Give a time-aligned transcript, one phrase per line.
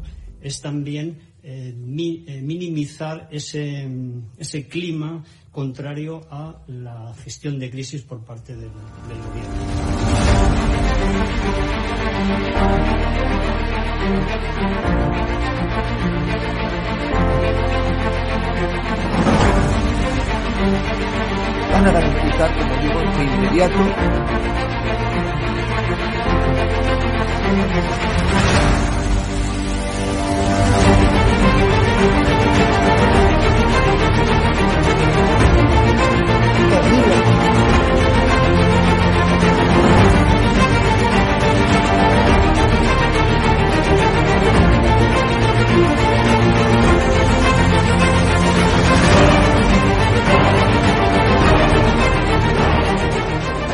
[0.00, 0.02] Trabajo
[0.40, 3.88] es también eh, mi- eh, minimizar ese,
[4.38, 10.62] ese clima contrario a la gestión de crisis por parte del, del gobierno.
[21.72, 23.82] van a garantizar, como digo, de inmediato
[30.02, 30.42] Terrible.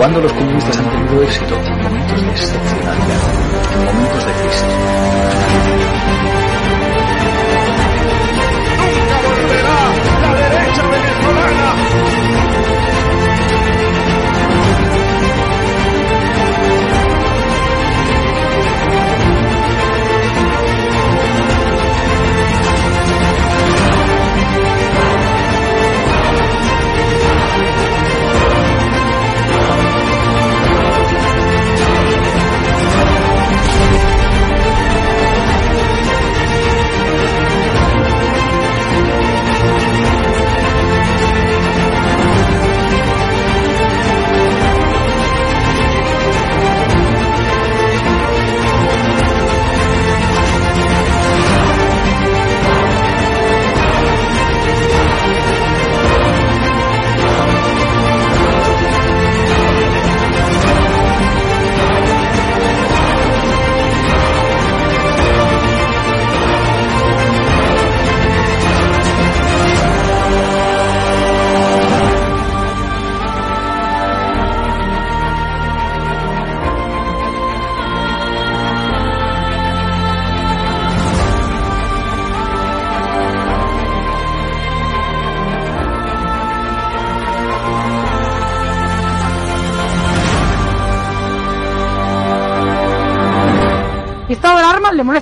[0.00, 3.20] Cuando los comunistas han tenido éxito en momentos de excepcionalidad,
[3.74, 4.64] en momentos de crisis.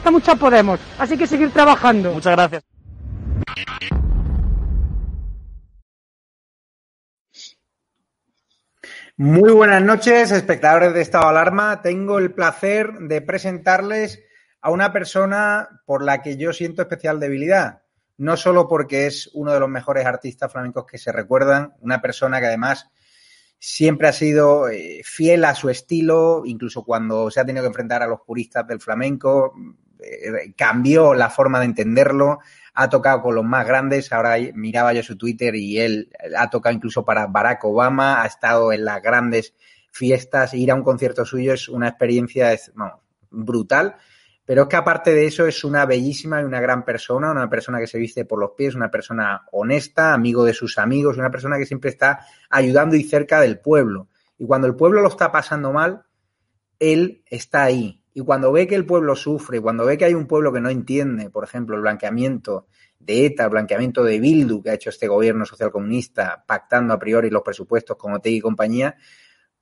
[0.09, 2.13] Alarma le molesta mucho a Podemos, así que seguir trabajando.
[2.13, 2.65] Muchas gracias.
[9.17, 11.83] Muy buenas noches, espectadores de Estado de Alarma.
[11.83, 14.23] Tengo el placer de presentarles
[14.61, 17.83] a una persona por la que yo siento especial debilidad.
[18.17, 22.41] no solo porque es uno de los mejores artistas flamencos que se recuerdan, una persona
[22.41, 22.91] que además
[23.61, 28.03] siempre ha sido eh, fiel a su estilo, incluso cuando se ha tenido que enfrentar
[28.03, 29.55] a los puristas del flamenco,
[30.01, 32.41] eh, cambió la forma de entenderlo,
[32.75, 36.75] ha tocado con los más grandes, ahora miraba yo su Twitter y él ha tocado
[36.75, 39.55] incluso para Barack Obama, ha estado en las grandes
[39.91, 42.57] fiestas, ir a un concierto suyo es una experiencia
[43.31, 43.97] brutal
[44.49, 47.81] pero es que aparte de eso es una bellísima y una gran persona, una persona
[47.81, 51.59] que se viste por los pies, una persona honesta, amigo de sus amigos, una persona
[51.59, 54.09] que siempre está ayudando y cerca del pueblo.
[54.39, 56.05] Y cuando el pueblo lo está pasando mal,
[56.79, 57.98] él está ahí.
[58.19, 60.69] Y cuando ve que el pueblo sufre, cuando ve que hay un pueblo que no
[60.71, 62.67] entiende, por ejemplo, el blanqueamiento
[62.99, 67.31] de ETA, el blanqueamiento de Bildu que ha hecho este gobierno socialcomunista, pactando a priori
[67.31, 68.97] los presupuestos con Otegi y compañía,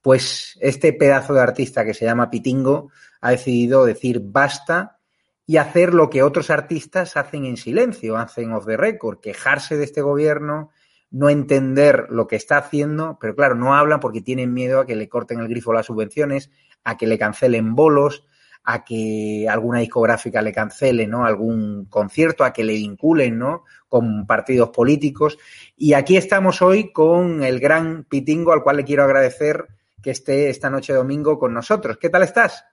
[0.00, 5.00] pues este pedazo de artista que se llama Pitingo ha decidido decir basta
[5.44, 9.84] y hacer lo que otros artistas hacen en silencio, hacen off the record, quejarse de
[9.84, 10.70] este gobierno,
[11.10, 14.96] no entender lo que está haciendo, pero claro, no hablan porque tienen miedo a que
[14.96, 16.50] le corten el grifo las subvenciones,
[16.84, 18.24] a que le cancelen bolos,
[18.66, 21.24] a que alguna discográfica le cancele, ¿no?
[21.24, 23.64] Algún concierto, a que le vinculen, ¿no?
[23.88, 25.38] Con partidos políticos.
[25.76, 29.66] Y aquí estamos hoy con el gran Pitingo, al cual le quiero agradecer
[30.02, 31.96] que esté esta noche domingo con nosotros.
[31.98, 32.64] ¿Qué tal estás?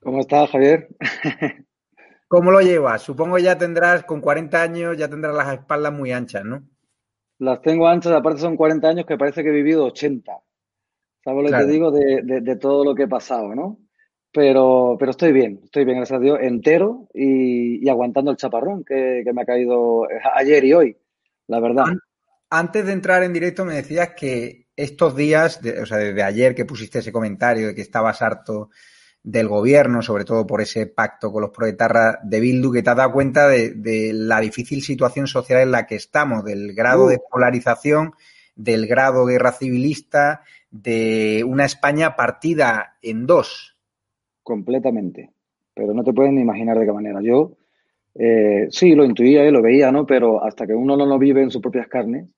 [0.00, 0.88] ¿Cómo estás, Javier?
[2.28, 3.02] ¿Cómo lo llevas?
[3.02, 6.62] Supongo ya tendrás, con 40 años, ya tendrás las espaldas muy anchas, ¿no?
[7.38, 10.32] Las tengo anchas, aparte son 40 años que parece que he vivido 80.
[11.24, 11.90] ¿Sabes lo que te digo?
[11.90, 13.78] De, todo lo que he pasado, ¿no?
[14.32, 19.24] Pero, pero estoy bien, estoy bien, gracias a Dios, entero y, aguantando el chaparrón que,
[19.34, 20.96] me ha caído ayer y hoy,
[21.48, 21.86] la verdad.
[22.48, 26.64] Antes de entrar en directo me decías que estos días, o sea, desde ayer que
[26.64, 28.70] pusiste ese comentario de que estabas harto
[29.22, 32.96] del gobierno, sobre todo por ese pacto con los proetarras de Bildu, que te has
[32.96, 38.14] dado cuenta de, la difícil situación social en la que estamos, del grado de polarización,
[38.54, 43.76] del grado de guerra civilista, de una España partida en dos.
[44.50, 45.30] Completamente.
[45.74, 47.20] Pero no te pueden imaginar de qué manera.
[47.22, 47.52] Yo
[48.16, 50.06] eh, sí lo intuía y lo veía, ¿no?
[50.06, 52.28] Pero hasta que uno no lo vive en sus propias carnes,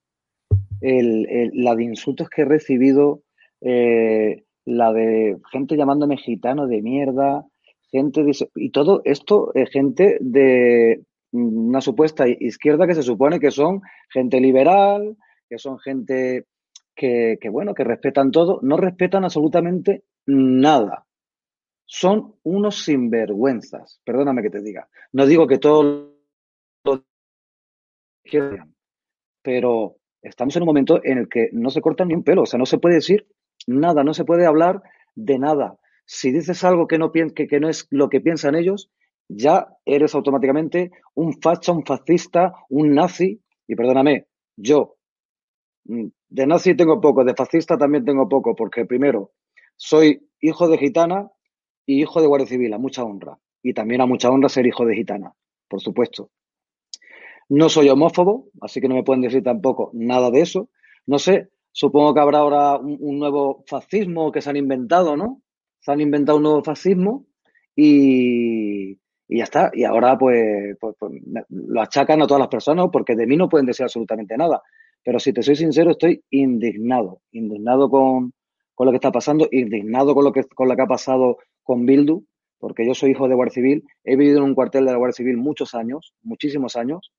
[0.83, 3.23] la de insultos que he recibido,
[3.63, 7.47] eh, la de gente llamándome gitano de mierda,
[7.91, 8.23] gente
[8.57, 11.01] y todo esto, es gente de
[11.31, 13.81] una supuesta izquierda que se supone que son
[14.11, 15.17] gente liberal,
[15.49, 16.45] que son gente
[16.95, 21.07] que, bueno, que respetan todo, no respetan absolutamente nada.
[21.95, 24.89] Son unos sinvergüenzas, perdóname que te diga.
[25.13, 26.09] No digo que todos
[26.85, 27.05] lo
[28.25, 28.75] quieran,
[29.43, 32.47] pero estamos en un momento en el que no se corta ni un pelo, o
[32.47, 33.27] sea, no se puede decir
[33.67, 34.81] nada, no se puede hablar
[35.15, 35.77] de nada.
[36.07, 38.91] Si dices algo que no, que, que no es lo que piensan ellos,
[39.29, 44.97] ya eres automáticamente un facha, un fascista, un nazi, y perdóname, yo
[45.85, 49.33] mm, de nazi tengo poco, de fascista también tengo poco, porque primero,
[49.77, 51.31] soy hijo de gitana
[51.87, 53.39] y hijo de guardia civil, a mucha honra.
[53.63, 55.33] Y también a mucha honra ser hijo de gitana,
[55.69, 56.31] por supuesto.
[57.49, 60.69] No soy homófobo, así que no me pueden decir tampoco nada de eso.
[61.07, 65.43] No sé, supongo que habrá ahora un, nuevo fascismo que se han inventado, ¿no?
[65.81, 67.27] Se han inventado un nuevo fascismo
[67.75, 68.95] y,
[69.29, 69.71] ya está.
[69.75, 71.13] Y ahora pues, pues, pues
[71.49, 74.63] lo achacan a todas las personas porque de mí no pueden decir absolutamente nada.
[75.05, 78.33] Pero si te soy sincero, estoy indignado, indignado con,
[78.75, 81.87] con lo que está pasando, indignado con lo que, con lo que ha pasado con
[81.87, 82.25] Bildu,
[82.59, 85.17] porque yo soy hijo de Guardia Civil, he vivido en un cuartel de la Guardia
[85.17, 87.13] Civil muchos años, muchísimos años,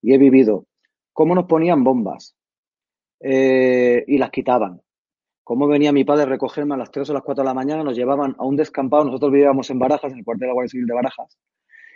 [0.00, 0.66] y he vivido
[1.12, 2.34] cómo nos ponían bombas
[3.20, 4.80] eh, y las quitaban.
[5.42, 7.82] Cómo venía mi padre a recogerme a las 3 o las 4 de la mañana,
[7.82, 10.70] nos llevaban a un descampado, nosotros vivíamos en Barajas, en el cuartel de la Guardia
[10.70, 11.38] Civil de Barajas,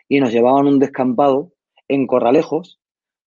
[0.09, 1.53] y nos llevaban a un descampado
[1.87, 2.81] en Corralejos,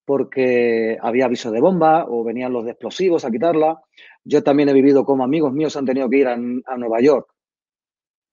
[0.08, 3.84] porque había aviso de bomba o venían los de explosivos a quitarla.
[4.24, 7.30] Yo también he vivido como amigos míos han tenido que ir a, a Nueva York,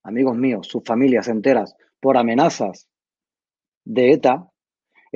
[0.03, 2.87] amigos míos, sus familias enteras, por amenazas
[3.83, 4.49] de ETA,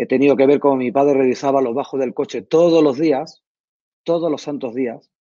[0.02, 3.44] He tenido que ver cómo mi padre revisaba los bajos del coche todos los días,
[4.06, 5.12] todos los santos días,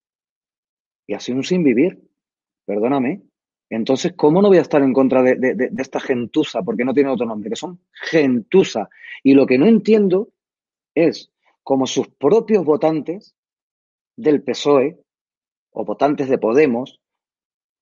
[1.04, 2.00] y así un sin vivir.
[2.64, 3.22] Perdóname.
[3.70, 6.62] Entonces, ¿cómo no voy a estar en contra de, esta gentuza?
[6.62, 8.88] Porque no tiene otro nombre, que son gentuza.
[9.24, 10.28] Y lo que no entiendo
[11.06, 11.30] es
[11.62, 13.34] cómo sus propios votantes
[14.16, 14.98] del PSOE
[15.70, 17.00] o votantes de Podemos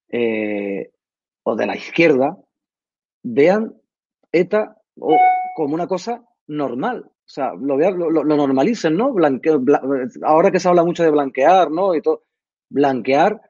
[0.08, 0.90] eh,
[1.42, 2.36] o de la izquierda
[3.22, 3.74] vean
[4.32, 4.76] ETA
[5.54, 7.04] como una cosa normal.
[7.06, 9.14] O sea, lo, lo, normalicen, ¿no?
[10.22, 11.94] ahora que se habla mucho de blanquear, ¿no?
[11.94, 12.22] Y todo,
[12.68, 13.40] blanquear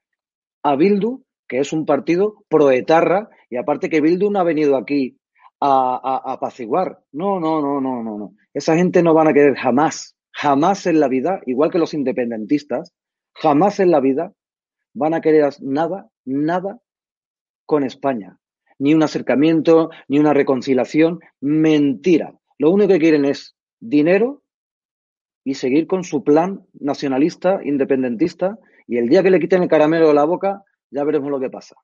[0.63, 5.19] a Bildu, que es un partido proetarra, y aparte que Bildu no ha venido aquí
[5.61, 7.01] a, a, apaciguar.
[7.13, 8.35] No, no, no, no, no, no.
[8.57, 12.95] Esa gente no van a querer jamás, jamás en la vida, igual que los independentistas,
[13.35, 14.33] jamás en la vida
[14.95, 16.81] van a querer nada, nada
[17.67, 18.39] con España.
[18.79, 21.21] Ni un acercamiento, ni una reconciliación.
[21.39, 22.33] Mentira.
[22.57, 24.43] Lo único que quieren es dinero
[25.45, 30.09] y seguir con su plan nacionalista, independentista, y el día que le quiten el caramelo
[30.09, 31.77] de la boca, ya veremos lo que pasa.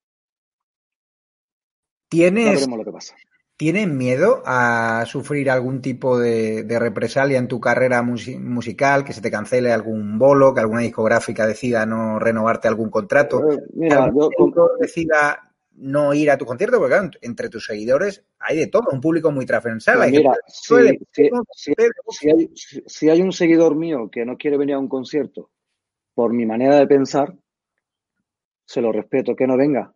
[2.08, 3.14] ¿Tienes, Ya veremos lo que pasa.
[3.56, 9.12] ¿Tienes miedo a sufrir algún tipo de, de represalia en tu carrera musi- musical, que
[9.12, 14.04] se te cancele algún bolo, que alguna discográfica decida no renovarte algún contrato, Eh, mira,
[14.04, 16.78] algún yo, decida no ir a tu concierto?
[16.78, 19.98] Porque claro, entre tus seguidores hay de todo, un público muy transversal.
[19.98, 23.22] Pues Hay mira, gente si, de si- Podemos, si- de- si hay, si- si hay
[23.22, 25.50] un seguidor mío que no quiere venir a un concierto
[26.14, 27.36] por mi manera de pensar,
[28.66, 29.94] se lo respeto, que no venga.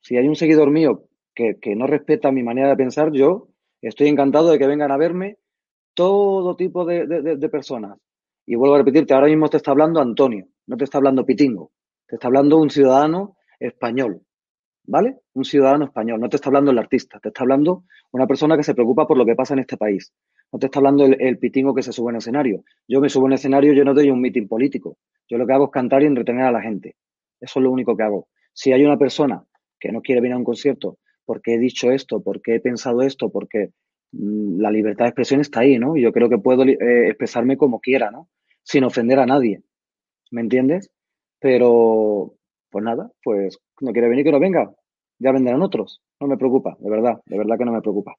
[0.00, 3.48] Si hay un seguidor mío que, no respeta mi manera de pensar, yo
[3.80, 5.38] estoy encantado de que vengan a verme
[5.94, 7.98] todo tipo de personas.
[8.46, 11.70] Y vuelvo a repetirte, ahora mismo te está hablando Antonio, no te está hablando Pitingo,
[12.06, 14.22] te está hablando un ciudadano español,
[14.84, 15.20] ¿vale?
[15.34, 18.64] Un ciudadano español, no te está hablando el artista, te está hablando una persona que
[18.64, 20.12] se preocupa por lo que pasa en este país.
[20.50, 22.64] No te está hablando el, el pitingo que se sube en escenario.
[22.88, 24.98] Yo me subo en escenario, yo no doy un mitin político.
[25.28, 26.96] Yo lo que hago es cantar y entretener a la gente.
[27.40, 28.28] Eso es lo único que hago.
[28.52, 29.44] Si hay una persona
[29.78, 33.30] que no quiere venir a un concierto porque he dicho esto, porque he pensado esto,
[33.30, 33.70] porque
[34.12, 35.96] mm, la libertad de expresión está ahí, ¿no?
[35.96, 38.28] Yo creo que puedo eh, expresarme como quiera, ¿no?
[38.62, 39.62] Sin ofender a nadie.
[40.30, 40.90] ¿Me entiendes?
[41.40, 42.34] Pero,
[42.70, 44.72] pues nada, pues no quiere venir, que no venga.
[45.18, 46.00] Ya vendrán otros.
[46.20, 48.14] No me preocupa, de verdad, de verdad que no me preocupa.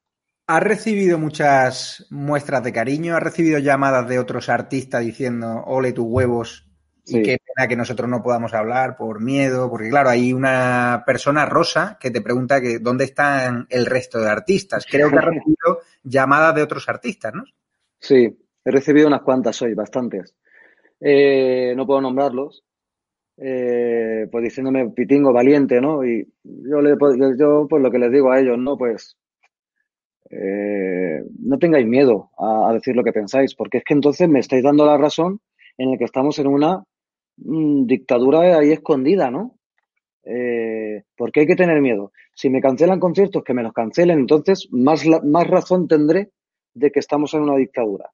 [0.46, 3.16] ¿Has recibido muchas muestras de cariño?
[3.16, 6.70] ¿Has recibido llamadas de otros artistas diciendo, ole tus huevos?
[7.06, 11.44] Y qué pena que nosotros no podamos hablar por miedo, porque claro, hay una persona
[11.44, 14.86] rosa que te pregunta que dónde están el resto de artistas.
[14.90, 17.44] Creo que has recibido llamadas de otros artistas, ¿no?
[17.98, 20.34] Sí, he recibido unas cuantas hoy, bastantes.
[20.98, 22.64] Eh, no puedo nombrarlos,
[23.36, 26.04] eh, pues diciéndome pitingo valiente, ¿no?
[26.06, 28.78] Y yo, le, pues, yo pues lo que les digo a ellos, ¿no?
[28.78, 29.18] Pues
[30.30, 34.40] eh, no tengáis miedo a, a decir lo que pensáis, porque es que entonces me
[34.40, 35.40] estáis dando la razón
[35.76, 36.82] en el que estamos en una
[37.36, 39.58] dictadura ahí escondida, ¿no?
[40.24, 42.12] Eh, ¿por qué hay que tener miedo?
[42.34, 46.30] Si me cancelan conciertos, que me los cancelen, entonces más, más razón tendré
[46.72, 48.10] de que estamos en una dictadura.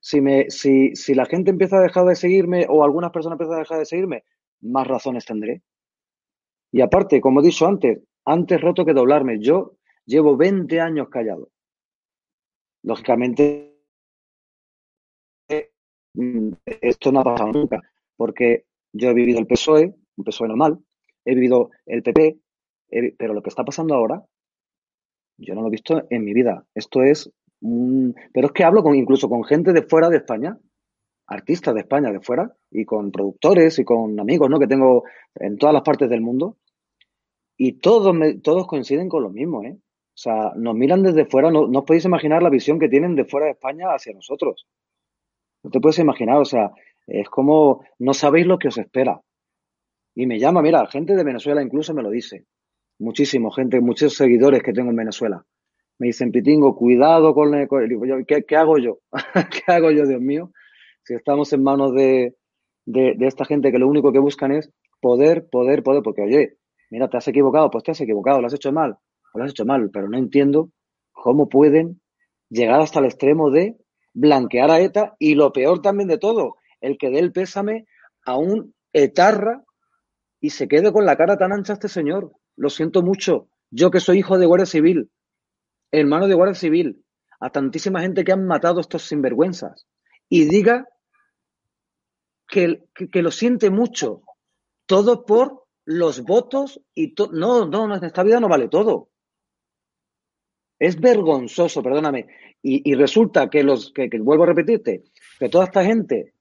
[0.00, 3.56] Si, me, si, si la gente empieza a dejar de seguirme o algunas personas empiezan
[3.56, 4.24] a dejar de seguirme,
[4.60, 5.62] más razones tendré.
[6.72, 9.40] Y aparte, como he dicho antes, antes roto que doblarme.
[9.40, 11.50] Yo llevo 20 años callado.
[12.82, 13.74] Lógicamente,
[16.14, 17.80] mm, esto no ha pasado nunca,
[18.18, 20.78] porque yo he vivido el PSOE, un PSOE normal,
[21.24, 22.38] he vivido el PP,
[23.16, 24.22] pero lo que está pasando ahora,
[25.38, 26.66] yo no lo he visto en mi vida.
[26.74, 27.30] Esto es,
[28.34, 30.58] pero es que hablo incluso con gente de fuera de España,
[31.26, 34.58] artistas de España de fuera, y con productores y con amigos, ¿no?
[34.58, 35.04] Que tengo
[35.36, 36.56] en todas las partes del mundo,
[37.56, 39.76] y todos, me- todos coinciden con lo mismo, ¿eh?
[39.78, 43.14] O sea, nos miran desde fuera, no, no os podéis imaginar la visión que tienen
[43.14, 44.66] de fuera de España hacia nosotros.
[45.62, 46.72] No te puedes imaginar, o sea,
[47.08, 49.20] es como no sabéis lo que os espera.
[50.14, 52.44] Y me llama, mira, gente de Venezuela incluso me lo dice.
[52.98, 55.44] Muchísimo, gente, muchos seguidores que tengo en Venezuela.
[55.98, 57.66] Me dicen, Pitingo, cuidado con el...
[57.66, 57.88] con el-".
[57.88, 58.98] Digo, yo, ¿qué, qué hago yo?
[59.50, 60.52] ¿Qué hago yo, Dios mío?
[61.04, 62.36] Si estamos en manos de,
[62.84, 66.58] de, de esta gente que lo único que buscan es poder, poder, poder, porque oye,
[66.90, 68.98] mira, te has equivocado, pues te has equivocado, lo has hecho mal,
[69.34, 70.70] lo has hecho mal, pero no entiendo
[71.12, 72.00] cómo pueden
[72.50, 73.76] llegar hasta el extremo de
[74.14, 77.86] blanquear a ETA y lo peor también de todo, el que dé el pésame
[78.24, 79.64] a un etarra
[80.40, 82.32] y se quede con la cara tan ancha este señor.
[82.56, 83.48] Lo siento mucho.
[83.70, 85.10] Yo que soy hijo de Guardia Civil,
[85.90, 87.04] hermano de Guardia Civil,
[87.40, 89.86] a tantísima gente que han matado estos sinvergüenzas,
[90.28, 90.88] y diga
[92.48, 94.22] que, que, lo siente mucho,
[94.86, 97.32] todo por los votos y todo.
[97.32, 99.10] No, no, no, en esta vida no vale todo.
[100.78, 102.26] Es vergonzoso, perdóname.
[102.62, 105.04] Y, resulta que los, que vuelvo a repetirte,
[105.38, 106.34] que toda esta gente,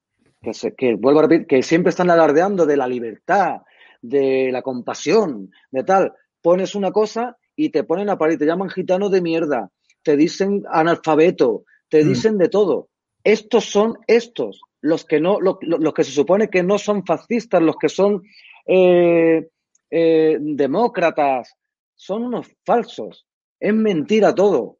[0.47, 3.61] que, se, que vuelvo a repetir, que siempre están alardeando de la libertad,
[4.01, 8.69] de la compasión, de tal, pones una cosa y te ponen a parir, te llaman
[8.69, 9.69] gitano de mierda,
[10.03, 12.07] te dicen analfabeto, te Mm.
[12.07, 12.87] dicen de todo.
[13.23, 17.05] Estos son estos, los que no, lo- lo- los que se supone que no son
[17.05, 18.23] fascistas, los que son
[18.69, 19.47] eh,
[19.89, 21.53] eh, demócratas,
[21.95, 23.25] son unos falsos.
[23.59, 24.77] Es mentira todo.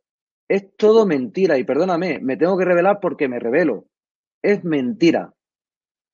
[0.47, 1.57] Es todo mentira.
[1.57, 3.85] Y perdóname, me tengo que revelar porque me revelo.
[4.41, 5.33] Es mentira.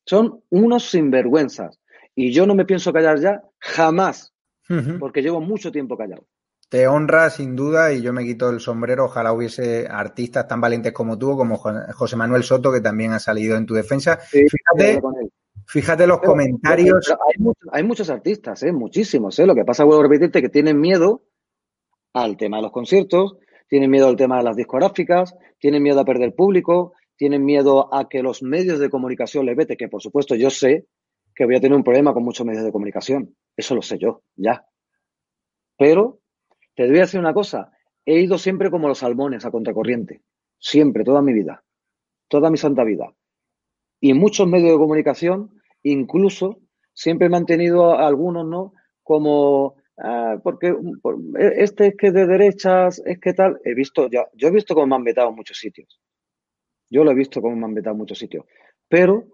[0.05, 1.79] Son unos sinvergüenzas.
[2.15, 4.33] Y yo no me pienso callar ya jamás,
[4.99, 6.25] porque llevo mucho tiempo callado.
[6.69, 9.05] te honra sin duda y yo me quito el sombrero.
[9.05, 13.55] Ojalá hubiese artistas tan valientes como tú, como José Manuel Soto, que también ha salido
[13.57, 14.19] en tu defensa.
[14.29, 15.01] Sí, fíjate,
[15.67, 17.05] fíjate los Pero- comentarios.
[17.07, 18.71] pero hay, muchos, hay muchos artistas, ¿eh?
[18.71, 19.37] muchísimos.
[19.39, 19.45] ¿eh?
[19.45, 21.23] Lo que pasa, vuelvo a repetirte, que tienen miedo
[22.13, 26.05] al tema de los conciertos, tienen miedo al tema de las discográficas, tienen miedo a
[26.05, 30.35] perder público, tienen miedo a que los medios de comunicación les vete, que por supuesto
[30.35, 30.87] yo sé
[31.35, 33.35] que voy a tener un problema con muchos medios de comunicación.
[33.57, 34.65] Eso lo sé yo, ya.
[35.77, 36.19] Pero
[36.75, 37.71] te voy a decir una cosa,
[38.05, 40.21] he ido siempre como los salmones a contracorriente.
[40.59, 41.63] Siempre, toda mi vida.
[42.29, 43.13] Toda mi santa vida.
[44.01, 45.51] Y muchos medios de comunicación,
[45.83, 46.59] incluso,
[46.93, 48.73] siempre me han tenido algunos, ¿no?
[49.03, 53.59] Como, ah, porque por- este es que de derechas, es que tal.
[53.65, 56.01] He visto, ya, yo he visto cómo me han vetado en muchos sitios.
[56.93, 58.45] Yo lo he visto cómo me han vetado en muchos sitios.
[58.87, 59.25] Pero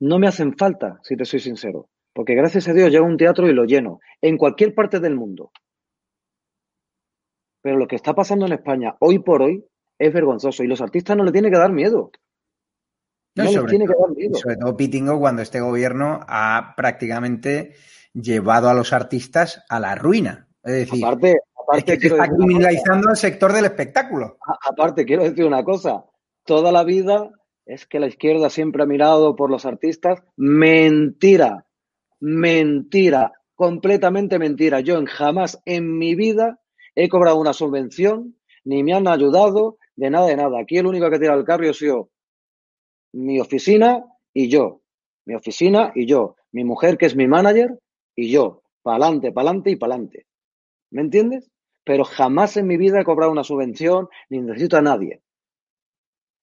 [0.00, 1.88] no me hacen falta, si te soy sincero.
[2.12, 4.00] Porque gracias a Dios llego a un teatro y lo lleno.
[4.20, 5.50] En cualquier parte del mundo.
[7.62, 9.64] Pero lo que está pasando en España hoy por hoy
[9.98, 10.62] es vergonzoso.
[10.62, 12.10] Y los artistas no le tienen que dar miedo.
[13.34, 14.34] No, No les tiene que dar miedo.
[14.34, 17.76] sobre todo Pitingo cuando este gobierno ha prácticamente
[18.12, 20.48] llevado a los artistas a la ruina.
[20.62, 21.34] Es decir, Aparte,
[21.78, 24.36] es que se está criminalizando el sector del espectáculo.
[24.68, 26.04] Aparte, quiero decir una cosa.
[26.46, 27.32] Toda la vida
[27.66, 30.22] es que la izquierda siempre ha mirado por los artistas.
[30.36, 31.66] Mentira.
[32.20, 33.32] Mentira.
[33.56, 34.80] Completamente mentira.
[34.80, 36.60] Yo jamás en mi vida
[36.94, 40.60] he cobrado una subvención, ni me han ayudado, de nada, de nada.
[40.60, 42.10] Aquí el único que tira el carro he sido
[43.12, 44.82] mi oficina y yo.
[45.24, 46.36] Mi oficina y yo.
[46.52, 47.80] Mi mujer, que es mi manager,
[48.14, 48.62] y yo.
[48.82, 50.26] Pa'lante, pa'lante y pa'lante.
[50.90, 51.50] ¿Me entiendes?
[51.84, 55.22] Pero jamás en mi vida he cobrado una subvención ni necesito a nadie.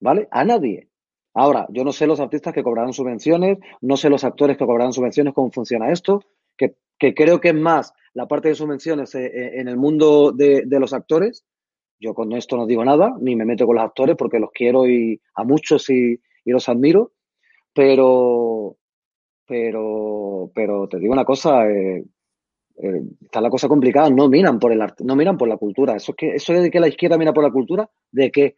[0.03, 0.27] ¿Vale?
[0.31, 0.89] A nadie.
[1.33, 4.91] Ahora, yo no sé los artistas que cobrarán subvenciones, no sé los actores que cobrarán
[4.91, 6.21] subvenciones, cómo funciona esto,
[6.57, 10.33] que, que creo que es más la parte de subvenciones eh, eh, en el mundo
[10.33, 11.45] de, de los actores.
[12.01, 14.85] Yo con esto no digo nada, ni me meto con los actores porque los quiero
[14.89, 17.13] y a muchos y, y los admiro,
[17.73, 18.75] pero,
[19.47, 22.03] pero, pero te digo una cosa, eh,
[23.21, 25.95] está la cosa complicada, no miran por el arte, no miran por la cultura.
[25.95, 28.55] Eso es que, eso de que la izquierda mira por la cultura, de que,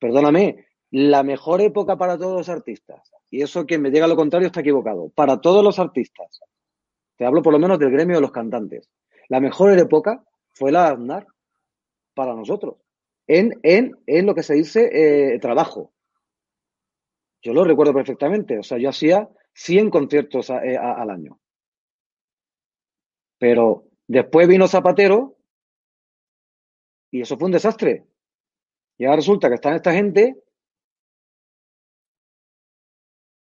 [0.00, 4.46] perdóname, la mejor época para todos los artistas, y eso quien me diga lo contrario
[4.46, 6.40] está equivocado, para todos los artistas,
[7.16, 8.88] te hablo por lo menos del gremio de los cantantes,
[9.28, 10.24] la mejor época
[10.54, 11.26] fue la de Aznar
[12.14, 12.76] para nosotros,
[13.26, 14.88] en, en, en lo que se dice
[15.34, 15.92] eh, trabajo.
[17.42, 21.38] Yo lo recuerdo perfectamente, o sea, yo hacía 100 conciertos eh, al año.
[23.38, 25.36] Pero después vino Zapatero
[27.10, 28.04] y eso fue un desastre.
[28.98, 30.36] Y ahora resulta que están esta gente.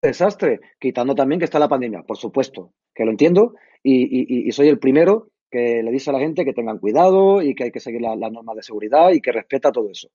[0.03, 4.79] Desastre, quitando también que está la pandemia, por supuesto, que lo entiendo y, soy el
[4.79, 8.01] primero que le dice a la gente que tengan cuidado y que hay que seguir
[8.01, 10.09] la- las normas de seguridad y que respeta todo eso.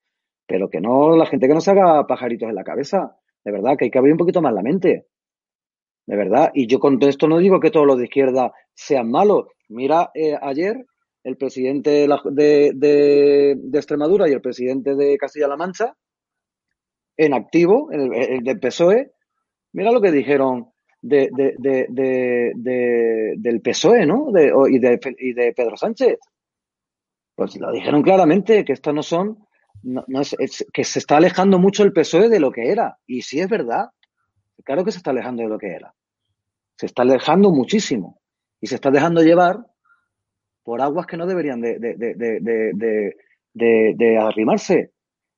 [0.48, 3.76] Pero que no, la gente que no se haga pajaritos en la cabeza, de verdad,
[3.78, 5.06] que hay que abrir un poquito más la mente.
[6.08, 9.48] De verdad, y yo con esto no digo que todos los de izquierda sean malos.
[9.70, 10.86] Mira, eh, ayer
[11.24, 15.96] el presidente de- de- de Extremadura y el presidente de Castilla-La Mancha,
[17.18, 19.12] en activo, el, el del PSOE,
[19.76, 24.30] mira lo que dijeron de, de- de- de- de- del PSOE, ¿no?
[24.68, 26.18] Y, de, Pedro Sánchez.
[27.36, 29.46] Pues lo dijeron claramente, que estos no son,
[29.84, 32.98] no, es, que se está alejando mucho el PSOE de lo que era.
[33.06, 33.90] Y sí es verdad,
[34.64, 35.94] claro que se está alejando de lo que era.
[36.78, 38.20] Se está alejando muchísimo.
[38.62, 39.60] Y se está dejando llevar
[40.64, 43.16] por aguas que no deberían de, de, de, de, de, de-
[43.54, 44.92] de- de arrimarse.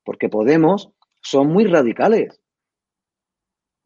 [0.05, 2.39] Porque Podemos son muy radicales.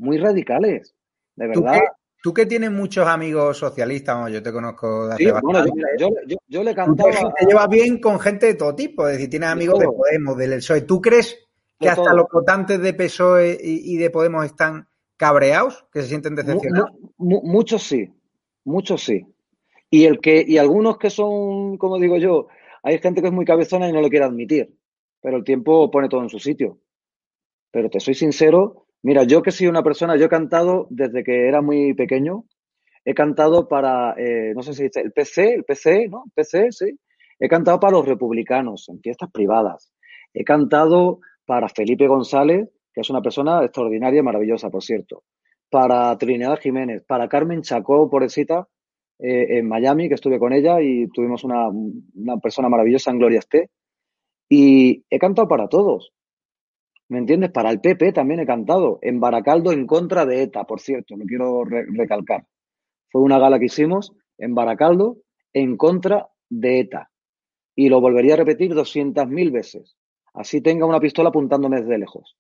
[0.02, 0.96] Muy radicales.
[1.36, 1.74] De Tú verdad.
[1.80, 1.88] que,
[2.24, 5.72] tú que tienes muchos amigos socialistas, yo te conozco de hace Sí, bueno, yo, bastante.
[5.76, 7.34] mira, yo, yo, yo le Tú te, cantaba.
[7.48, 9.86] llevas bien con gente de todo tipo, es decir, tienes amigos de.
[9.86, 10.82] Podemos, del PSOE.
[10.82, 11.38] ¿Tú crees
[11.80, 12.16] que hasta todo.
[12.16, 14.88] los votantes de PSOE y, y de Podemos están
[15.18, 16.92] cabreados, que se sienten decepcionados?
[17.18, 18.10] mu- mu- muchos sí,
[18.64, 19.26] muchos sí.
[19.92, 22.48] Y el que, y algunos que son, como digo yo,
[22.82, 24.74] hay gente que es muy cabezona y no lo quiere admitir,
[25.22, 26.80] pero el tiempo pone todo en su sitio.
[27.72, 31.48] Pero te soy sincero, mira, yo que soy una persona, yo he cantado desde que
[31.48, 32.46] era muy pequeño,
[33.06, 36.26] he cantado para, eh, no sé si dice, el PC, el PC, ¿no?
[36.34, 37.00] PC, sí.
[37.40, 39.92] He cantado para los republicanos en fiestas privadas.
[40.34, 45.24] He cantado para Felipe González, que es una persona extraordinaria y maravillosa, por cierto.
[45.70, 48.68] Para Trinidad Jiménez, para Carmen Chacó, pobrecita,
[49.18, 53.40] eh, en Miami, que estuve con ella y tuvimos una, una persona maravillosa en Gloria
[53.40, 53.70] esté.
[54.50, 56.14] Y he cantado para todos.
[57.12, 57.52] ¿Me entiendes?
[57.52, 59.00] Para el PP también he cantado.
[59.04, 62.46] En Baracaldo en contra de ETA, por cierto, lo quiero re- recalcar.
[63.12, 65.18] Fue una gala que hicimos en Baracaldo
[65.54, 67.12] en contra de ETA.
[67.76, 69.98] y lo volvería a repetir 200.000 veces.
[70.34, 72.38] Así tenga una pistola apuntándome desde lejos.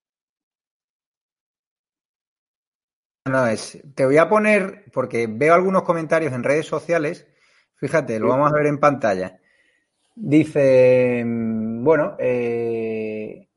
[3.25, 7.27] No, es, te voy a poner, porque veo algunos comentarios en redes sociales,
[7.75, 9.39] fíjate, lo vamos a ver en pantalla.
[10.15, 13.49] Dice, mm, bueno, eh,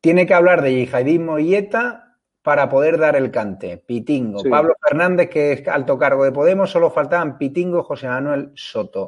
[0.00, 3.76] tiene que hablar de yihadismo y ETA para poder dar el cante.
[3.78, 4.40] Pitingo.
[4.40, 4.48] Sí.
[4.48, 9.06] Pablo Fernández, que es alto cargo de Podemos, solo faltaban Pitingo, José Manuel Soto.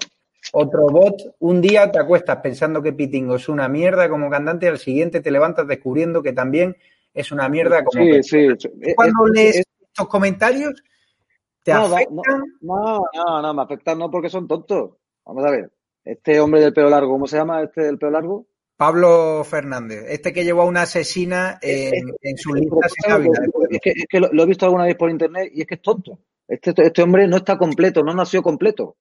[0.52, 4.70] Otro bot, un día te acuestas pensando que Pitingo es una mierda como cantante y
[4.70, 6.76] al siguiente te levantas descubriendo que también
[7.14, 8.48] es una mierda como Sí, sí.
[8.58, 8.68] sí.
[8.96, 10.82] Cuando Es- lees es- estos comentarios,
[11.62, 12.42] te no, afectan.
[12.60, 14.90] no, no, no, me afectan no porque son tontos.
[15.24, 15.70] Vamos a ver.
[16.04, 18.46] Este hombre del pelo largo, ¿cómo se llama este del pelo largo?
[18.82, 23.38] Pablo Fernández, este que llevó a una asesina en, en de Podemos.
[23.70, 25.76] Es que, es que lo, lo he visto alguna vez por internet y es que
[25.76, 26.18] es tonto.
[26.48, 28.96] Este, este hombre no está completo, no nació completo.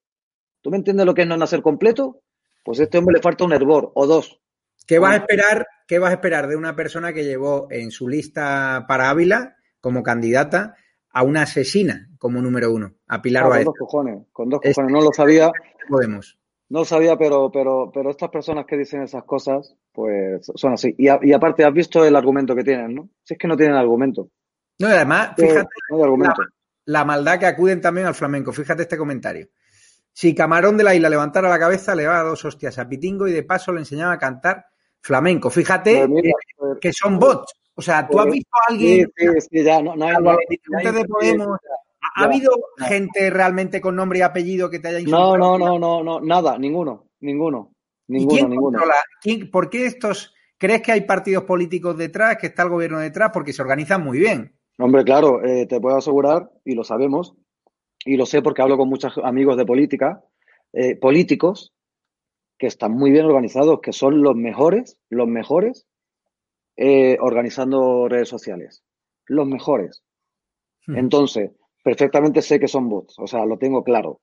[0.62, 2.22] ¿Tú me entiendes lo que es no nacer completo?
[2.64, 4.40] Pues a este hombre le falta un hervor o dos.
[4.86, 5.66] ¿Qué vas a esperar?
[5.88, 10.04] ¿Qué vas a esperar de una persona que llevó en su lista para Ávila como
[10.04, 10.76] candidata
[11.10, 14.76] a una asesina como número uno, a Pilar Ah, con dos cojones, con dos Es-
[14.76, 14.94] cojones.
[14.94, 15.50] No lo sabía,
[15.90, 16.38] Podemos.
[16.72, 20.96] No sabía, pero, pero, pero estas personas que dicen esas cosas, pues son así.
[20.98, 23.10] Y, a- y aparte, has visto el argumento que tienen, ¿no?
[23.24, 24.30] Si es que no tienen argumento.
[24.80, 26.42] No, y además, No, fíjate no hay argumento.
[26.86, 28.52] la maldad que acuden también al flamenco.
[28.54, 29.48] Fíjate este comentario.
[30.14, 33.32] Si Camarón de la Isla levantara la cabeza, le daba dos hostias a Pitingo y
[33.34, 34.66] de paso le enseñaba a cantar
[35.02, 35.50] flamenco.
[35.50, 37.54] Fíjate Pues mira, eh, pues- que son bots.
[37.76, 40.30] O sea, ¿tú has pues- visto a alguien sí, sí, ya, no, no hay, no
[40.32, 41.60] a hay- no hay- de Podemos?
[42.16, 42.86] ¿Ha habido no.
[42.86, 45.38] gente realmente con nombre y apellido que te haya insultado?
[45.38, 47.74] No, no, no, no, no, nada, ninguno, ninguno,
[48.08, 48.80] ¿Y ninguno, ninguno.
[49.52, 53.32] ¿Por qué estos crees que hay partidos políticos detrás, que está el gobierno detrás?
[53.34, 54.56] Porque se organizan muy bien.
[54.80, 57.36] Hombre, claro, eh, te puedo asegurar, y lo sabemos,
[58.04, 60.24] y lo sé porque hablo con muchos amigos de política,
[60.74, 61.74] eh, políticos
[62.58, 65.88] que están muy bien organizados, que son los mejores, los mejores
[66.78, 68.84] eh, organizando redes sociales.
[69.26, 70.04] Los mejores.
[70.88, 70.98] Hmm.
[70.98, 71.52] Entonces,
[71.84, 74.22] perfectamente sé que son bots, o sea, lo tengo claro.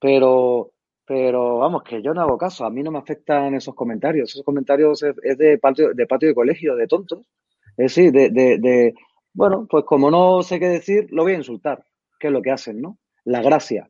[0.00, 0.72] Pero,
[1.06, 4.30] pero vamos, que yo no hago caso, a mí no me afectan esos comentarios.
[4.30, 7.26] Esos comentarios es, de patio, de patio de colegio, de tontos.
[7.76, 8.94] Es decir, de, de, de,
[9.32, 11.84] bueno, pues como no sé qué decir, lo voy a insultar,
[12.18, 12.98] que es lo que hacen, ¿no?
[13.24, 13.88] La gracia.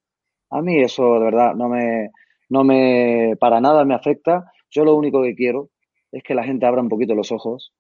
[0.51, 2.11] A mí eso, de verdad, no me,
[2.51, 4.53] no me, para nada me afecta.
[4.71, 5.71] Yo lo único que quiero
[6.13, 7.73] es que la gente abra un poquito los ojos,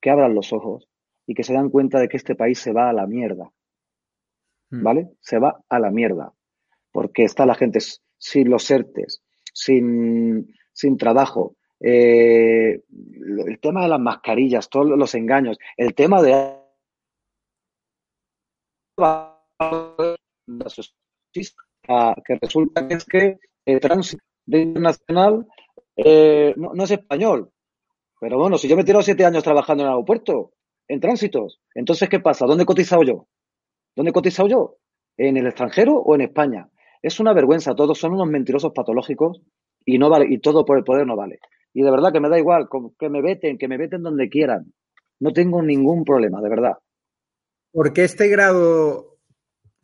[0.00, 0.88] que abran los ojos
[1.26, 3.52] y que se dan cuenta de que este país se va a la mierda.
[4.70, 4.82] Hmm.
[4.82, 5.10] ¿vale?
[5.20, 6.32] Se va a la mierda.
[6.92, 7.78] Porque está la gente
[8.18, 11.56] sin los ERTES, sin, sin trabajo.
[11.80, 12.82] eh,
[13.46, 16.56] el tema de las mascarillas, todos los engaños, el tema de
[21.88, 25.46] Ah, que resulta que es que el tránsito internacional
[25.96, 27.50] eh, no, no es español.
[28.20, 30.52] Pero bueno, si yo me he tirado siete años trabajando en el aeropuerto,
[30.86, 32.46] en tránsitos, entonces ¿qué pasa?
[32.46, 33.26] ¿Dónde he cotizado yo?
[34.00, 34.78] ¿Dónde he cotizado yo?
[35.18, 36.70] ¿En el extranjero o en España?
[37.02, 39.42] Es una vergüenza, todos son unos mentirosos patológicos
[39.84, 41.38] y no vale, y todo por el poder no vale.
[41.74, 42.66] Y de verdad que me da igual,
[42.98, 44.72] que me veten, que me veten donde quieran.
[45.18, 46.78] No tengo ningún problema, de verdad.
[47.72, 49.18] Porque este grado,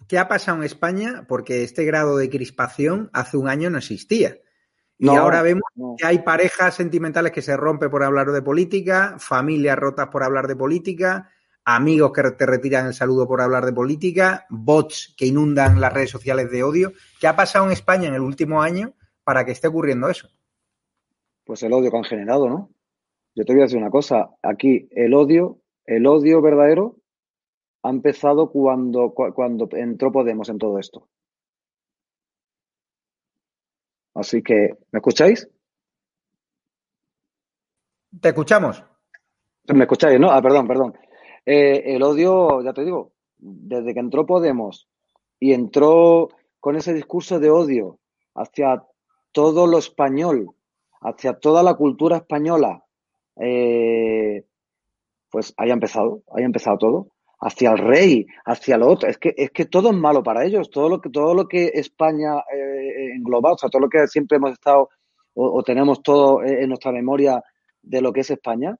[0.09, 1.27] ¿qué ha pasado en España?
[1.29, 4.39] Porque este grado de crispación hace un año no existía.
[4.97, 5.95] Y No, ahora vemos no.
[5.99, 10.47] que hay parejas sentimentales que se rompen por hablar de política, familias rotas por hablar
[10.47, 11.31] de política,
[11.67, 16.11] amigos que te retiran el saludo por hablar de política, bots que inundan las redes
[16.11, 16.93] sociales de odio.
[17.21, 20.29] ¿Qué ha pasado en España en el último año para que esté ocurriendo eso?
[21.45, 22.71] Pues el odio que han generado, ¿no?
[23.35, 26.97] Yo te voy a decir una cosa, aquí el odio, el odio verdadero
[27.83, 31.09] ha empezado cuando, cu- cuando entró Podemos en todo esto.
[34.15, 35.49] Así que, ¿me escucháis?
[38.21, 38.83] Te escuchamos.
[39.75, 40.31] ¿Me escucháis, no?
[40.31, 40.95] Ah, perdón, perdón.
[41.47, 44.89] Eh, el odio, ya te digo, desde que entró Podemos
[45.39, 46.29] y entró
[46.59, 48.01] con ese discurso de odio
[48.35, 48.85] hacia
[49.31, 50.51] todo lo español,
[51.01, 52.85] hacia toda la cultura española,
[53.37, 54.45] eh,
[55.31, 57.09] pues ahí ha empezado, ahí ha empezado todo.
[57.39, 59.09] Hacia el rey, hacia lo otro.
[59.11, 60.71] Es que, es que todo es malo para ellos.
[60.71, 64.39] Todo lo que, todo lo que España eh, engloba, o sea, todo lo que siempre
[64.39, 64.89] hemos estado
[65.35, 67.43] o, o tenemos todo en nuestra memoria
[67.83, 68.77] de lo que es España,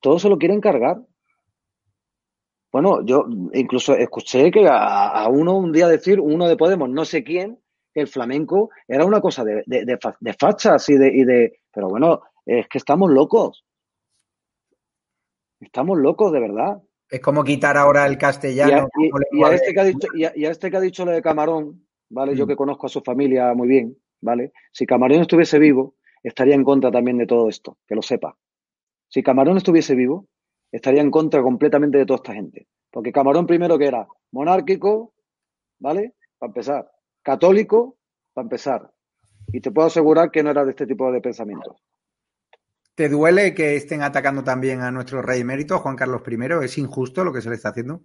[0.00, 1.00] todo se lo quieren cargar.
[2.72, 7.04] Bueno, yo incluso escuché que a, a uno un día decir, uno de Podemos, no
[7.04, 7.58] sé quién,
[7.92, 11.24] que el flamenco era una cosa de, de, de, fa- de fachas y de, y
[11.24, 11.60] de...
[11.72, 13.64] Pero bueno, es que estamos locos.
[15.60, 16.82] Estamos locos, de verdad.
[17.10, 18.88] Es como quitar ahora el Y a, castellano.
[19.32, 21.12] y- a este que ha dicho, y a, y a este que ha dicho lo
[21.12, 22.34] de Camarón, ¿vale?
[22.34, 22.48] Yo Mm.
[22.48, 24.52] que conozco a su familia muy bien, ¿vale?
[24.72, 28.36] Si Camarón estuviese vivo, estaría en contra también de todo esto, que lo sepa.
[29.08, 30.26] Si Camarón estuviese vivo,
[30.72, 32.66] estaría en contra completamente de toda esta gente.
[32.90, 35.12] Porque Camarón primero que era monárquico,
[35.78, 36.14] ¿vale?
[36.38, 36.90] Para empezar.
[37.22, 37.96] Católico,
[38.32, 38.90] para empezar.
[39.48, 41.76] Y te puedo asegurar que no era de este tipo de pensamientos.
[42.94, 46.64] ¿Te duele que estén atacando también a nuestro rey emérito, Juan Carlos I?
[46.64, 48.02] ¿Es injusto lo que se le está haciendo?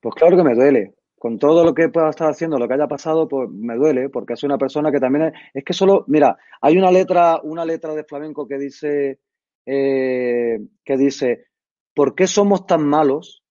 [0.00, 0.94] Pues claro que me duele.
[1.18, 4.32] Con todo lo que pueda estar haciendo, lo que haya pasado, pues me duele, porque
[4.32, 7.94] es una persona que también es, es que solo, mira, hay una letra, una letra
[7.94, 9.20] de flamenco que dice,
[9.66, 11.46] eh, que dice,
[11.94, 13.44] ¿por qué somos tan malos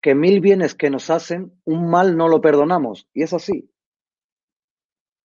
[0.00, 3.08] que mil bienes que nos hacen, un mal no lo perdonamos?
[3.12, 3.70] Y es así.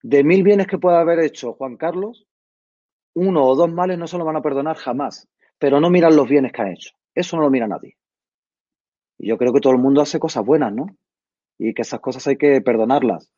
[0.02, 2.26] De mil bienes que pueda haber hecho Juan Carlos,
[3.14, 6.28] uno o dos males no se lo van a perdonar jamás, pero no miran los
[6.28, 6.90] bienes que ha hecho.
[7.14, 7.96] Eso no lo mira nadie.
[9.18, 10.86] Y yo creo que todo el mundo hace cosas buenas, ¿no?
[11.58, 13.30] Y que esas cosas hay que perdonarlas.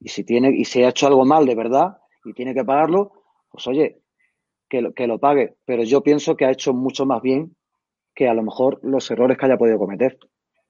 [0.00, 3.12] Y si tiene, y si ha hecho algo mal de verdad y tiene que pagarlo,
[3.50, 4.01] pues oye,
[4.72, 5.56] que lo, que lo pague.
[5.66, 7.54] Pero yo pienso que ha hecho mucho más bien
[8.14, 10.18] que a lo mejor los errores que haya podido cometer.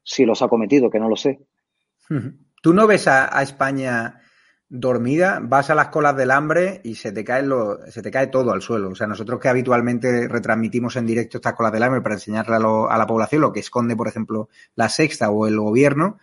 [0.02, 1.38] Si los ha cometido, que no lo sé.
[2.60, 4.20] ¿Tú no ves a, España
[4.68, 7.44] dormida, vas a las colas del hambre y se te, cae
[7.90, 8.88] se te cae todo al suelo.
[8.88, 12.58] O sea, nosotros que habitualmente retransmitimos en directo estas colas del hambre para enseñarle a,
[12.58, 16.18] a, la población lo que esconde, por ejemplo, la sexta o el gobierno,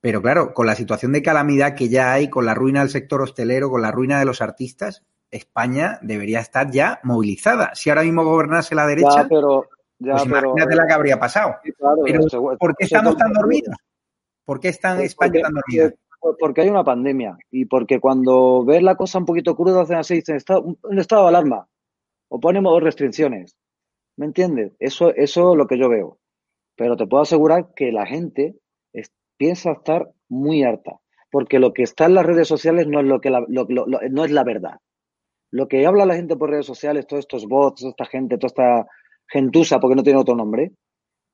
[0.00, 3.20] pero claro, con la situación de calamidad que ya hay, con la ruina del sector
[3.20, 7.74] hostelero, con la ruina de los artistas, España debería estar ya movilizada.
[7.74, 9.64] Si ahora mismo gobernase la derecha, ya, pero,
[9.98, 11.56] ya, pues pero, imagínate la que habría pasado.
[11.78, 13.76] Claro, pero, seguro, ¿por qué estamos tan dormidos?
[14.44, 15.94] ¿Por qué está España porque- tan dormida?
[16.38, 20.16] Porque hay una pandemia y porque cuando ves la cosa un poquito cruda hacen así,
[20.16, 21.66] dicen "Está- un estado de alarma
[22.28, 23.56] o ponemos restricciones.
[24.16, 24.72] ¿Me entiendes?
[24.78, 26.18] Eso, eso es lo que yo veo.
[26.76, 28.54] Pero te puedo asegurar que la gente
[28.92, 33.06] es- piensa estar muy harta, porque lo que está en las redes sociales no es
[33.06, 34.78] lo que la- lo- lo- lo- no es la verdad.
[35.50, 38.86] Lo que habla la gente por redes sociales, todos estos bots, esta gente, toda esta
[39.26, 40.72] gentuza, porque no tiene otro nombre,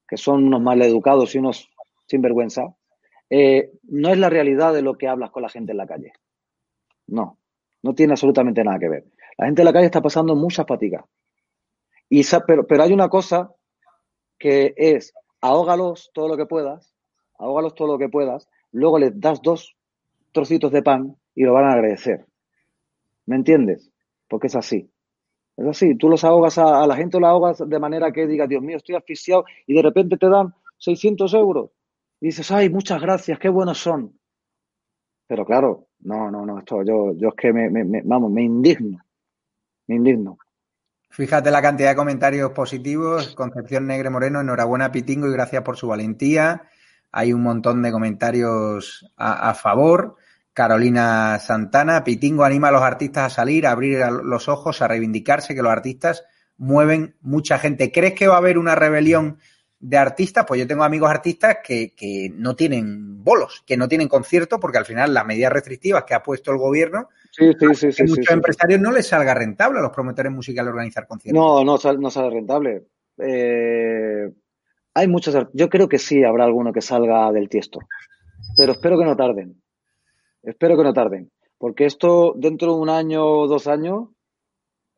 [0.08, 1.70] que son unos maleducados y unos
[2.06, 2.74] sinvergüenza,
[3.28, 6.12] eh, no es la realidad de lo que hablas con la gente en la calle.
[7.08, 7.38] No,
[7.82, 9.04] no tiene absolutamente nada que ver.
[9.36, 11.04] La gente en la calle está pasando mucha fatiga.
[12.08, 13.52] Y pero, pero hay una cosa
[14.38, 16.94] que es, ahógalos todo lo que puedas,
[17.38, 19.76] ahógalos todo lo que puedas, luego les das dos
[20.32, 22.26] trocitos de pan y lo van a agradecer.
[23.26, 23.90] ¿Me entiendes?
[24.28, 24.90] Porque es así.
[25.56, 28.62] Es así, tú los ahogas a, la gente, los ahogas de manera que diga, Dios
[28.62, 31.70] mío, estoy asfixiado y de repente te dan 600 euros.
[32.20, 34.18] Y dices, ay, muchas gracias, qué buenos son.
[35.26, 38.98] Pero claro, no, no, no, esto yo, yo es que me, vamos, me indigno.
[39.86, 40.38] Me indigno.
[41.10, 43.34] Fíjate la cantidad de comentarios positivos.
[43.34, 46.68] Concepción Negre Moreno, enhorabuena Pitingo y gracias por su valentía.
[47.12, 50.16] Hay un montón de comentarios a favor.
[50.56, 55.54] Carolina Santana, Pitingo anima a los artistas a salir, a abrir los ojos, a reivindicarse,
[55.54, 56.24] que los artistas
[56.56, 57.92] mueven mucha gente.
[57.92, 59.36] ¿Crees que va a haber una rebelión
[59.80, 60.46] de artistas?
[60.48, 64.78] Pues yo tengo amigos artistas que, que no tienen bolos, que no tienen conciertos, porque
[64.78, 67.92] al final las medidas restrictivas que ha puesto el gobierno Sí, sí, sí, a sí,
[67.92, 68.32] sí, muchos sí.
[68.32, 71.38] empresarios no les salga rentable a los promotores musicales organizar conciertos.
[71.38, 72.86] No, no, sal- no sale rentable.
[73.18, 74.32] Eh,
[74.94, 77.80] hay muchos, yo creo que sí habrá alguno que salga del tiesto,
[78.56, 79.60] pero espero que no tarden.
[80.46, 84.10] Espero que no tarden, porque esto dentro de un año o dos años,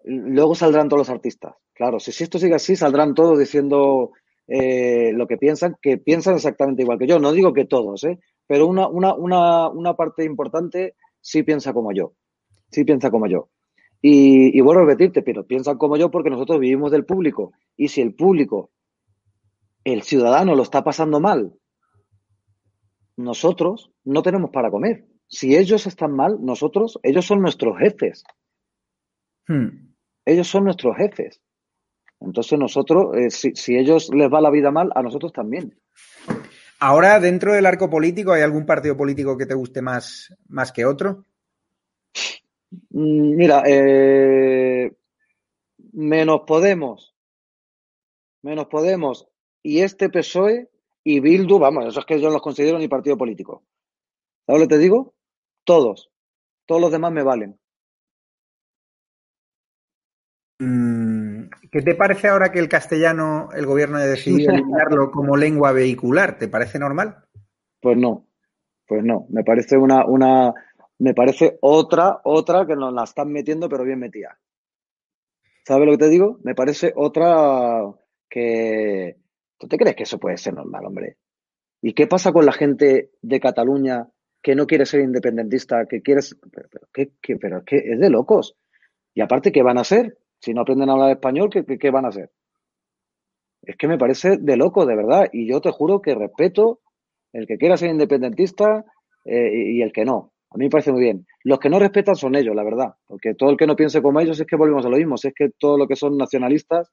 [0.04, 1.54] luego saldrán todos los artistas.
[1.72, 4.10] Claro, si, esto sigue así, saldrán todos diciendo
[4.46, 7.18] eh, lo que piensan, que piensan exactamente igual que yo.
[7.18, 8.18] No digo que todos, ¿eh?
[8.46, 12.12] pero una, una, una, una parte importante sí piensa como yo.
[12.70, 13.48] Sí piensa como yo.
[14.02, 17.52] Y, y vuelvo a repetirte, pero piensan como yo porque nosotros vivimos del público.
[17.74, 18.70] Y si el público,
[19.82, 21.54] el ciudadano lo está pasando mal,
[23.16, 25.06] nosotros no tenemos para comer.
[25.28, 28.24] Si ellos están mal, nosotros, ellos son nuestros jefes.
[29.46, 29.92] Hmm.
[30.24, 31.40] Ellos son nuestros jefes.
[32.20, 35.78] Entonces nosotros, eh, si, si ellos les va la vida mal, a nosotros también.
[36.80, 40.84] Ahora, dentro del arco político, ¿hay algún partido político que te guste más, más que
[40.84, 41.24] otro?
[42.90, 44.92] Mm, Mira, eh,
[45.92, 47.14] menos Podemos,
[48.42, 49.28] menos Podemos
[49.62, 50.68] y este PSOE
[51.04, 53.64] y Bildu, vamos, eso es que yo no los considero ni partido político.
[54.46, 55.14] ¿Sabes lo que te digo?
[55.68, 56.10] Todos.
[56.64, 57.60] Todos los demás me valen.
[60.58, 65.72] Mm, ¿Qué te parece ahora que el castellano, el gobierno haya decidido eliminarlo como lengua
[65.72, 66.38] vehicular?
[66.38, 67.22] ¿Te parece normal?
[67.82, 68.28] Pues no,
[68.86, 69.26] pues no.
[69.28, 70.54] Me parece una, una,
[71.00, 74.40] me parece otra, otra que nos la están metiendo, pero bien metida.
[75.66, 76.38] ¿Sabes lo que te digo?
[76.44, 77.82] Me parece otra
[78.30, 79.18] que.
[79.58, 81.18] ¿Tú te crees que eso puede ser normal, hombre?
[81.82, 84.08] ¿Y qué pasa con la gente de Cataluña
[84.42, 86.22] que no quiere ser independentista, que quiere.
[86.22, 88.56] ser- Pero, pero, ¿qué, qué- pero es que es de locos.
[89.14, 90.16] Y aparte, ¿qué van a hacer?
[90.40, 92.30] Si no aprenden a hablar español, ¿qué, qué, qué van a hacer?
[93.62, 95.28] Es que me parece de loco, de verdad.
[95.32, 96.80] Y yo te juro que respeto
[97.32, 98.84] el que quiera ser independentista
[99.24, 100.32] eh, y, y el que no.
[100.50, 101.26] A mí me parece muy bien.
[101.44, 102.94] Los que no respetan son ellos, la verdad.
[103.06, 105.16] Porque todo el que no piense como ellos es que volvemos a lo mismo.
[105.18, 106.90] Si es que todo lo que son nacionalistas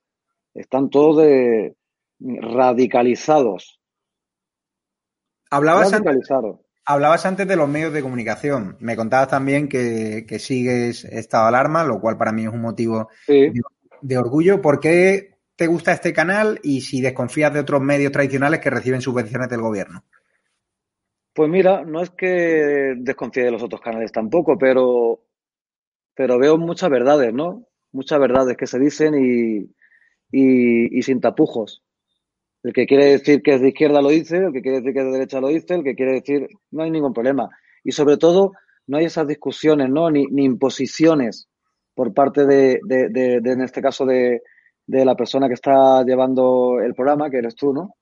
[0.53, 1.75] están todos de
[2.19, 3.79] radicalizados.
[5.51, 6.59] Hablabas radicalizados.
[6.85, 8.77] Hablabas antes de los medios de comunicación.
[8.79, 13.09] Me contabas también que, que sigues estado alarma, lo cual para mí es un motivo
[13.27, 13.53] Sí.
[13.53, 13.61] de,
[14.01, 14.61] de orgullo.
[14.61, 19.01] ¿Por qué te gusta este canal y si desconfías de otros medios tradicionales que reciben
[19.01, 20.03] subvenciones del gobierno?
[21.33, 25.21] Pues mira, no es que desconfíe de los otros canales tampoco, pero,
[26.15, 27.67] pero veo muchas verdades, ¿no?
[27.93, 29.57] Muchas verdades que se dicen y,
[30.31, 31.84] y, y sin tapujos.
[32.65, 34.99] El que quiere decir que es de izquierda lo dice, el que quiere decir que
[35.01, 37.47] es de derecha lo dice, el que quiere decir no hay ningún problema.
[37.83, 38.53] Y sobre todo,
[38.87, 40.09] no hay esas discusiones, ¿no?
[40.09, 41.47] Ni, ni imposiciones
[41.93, 44.41] por parte de, de, de, de, en este caso, de,
[44.87, 47.97] de la persona que está llevando el programa, que eres tú, ¿no?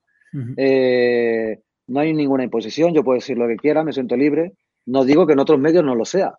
[0.56, 4.54] Eh, no hay ninguna imposición, yo puedo decir lo que quiera, me siento libre.
[4.86, 6.38] No digo que en otros medios no lo sea,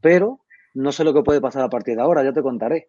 [0.00, 0.40] pero
[0.72, 2.88] no sé lo que puede pasar a partir de ahora, ya te contaré.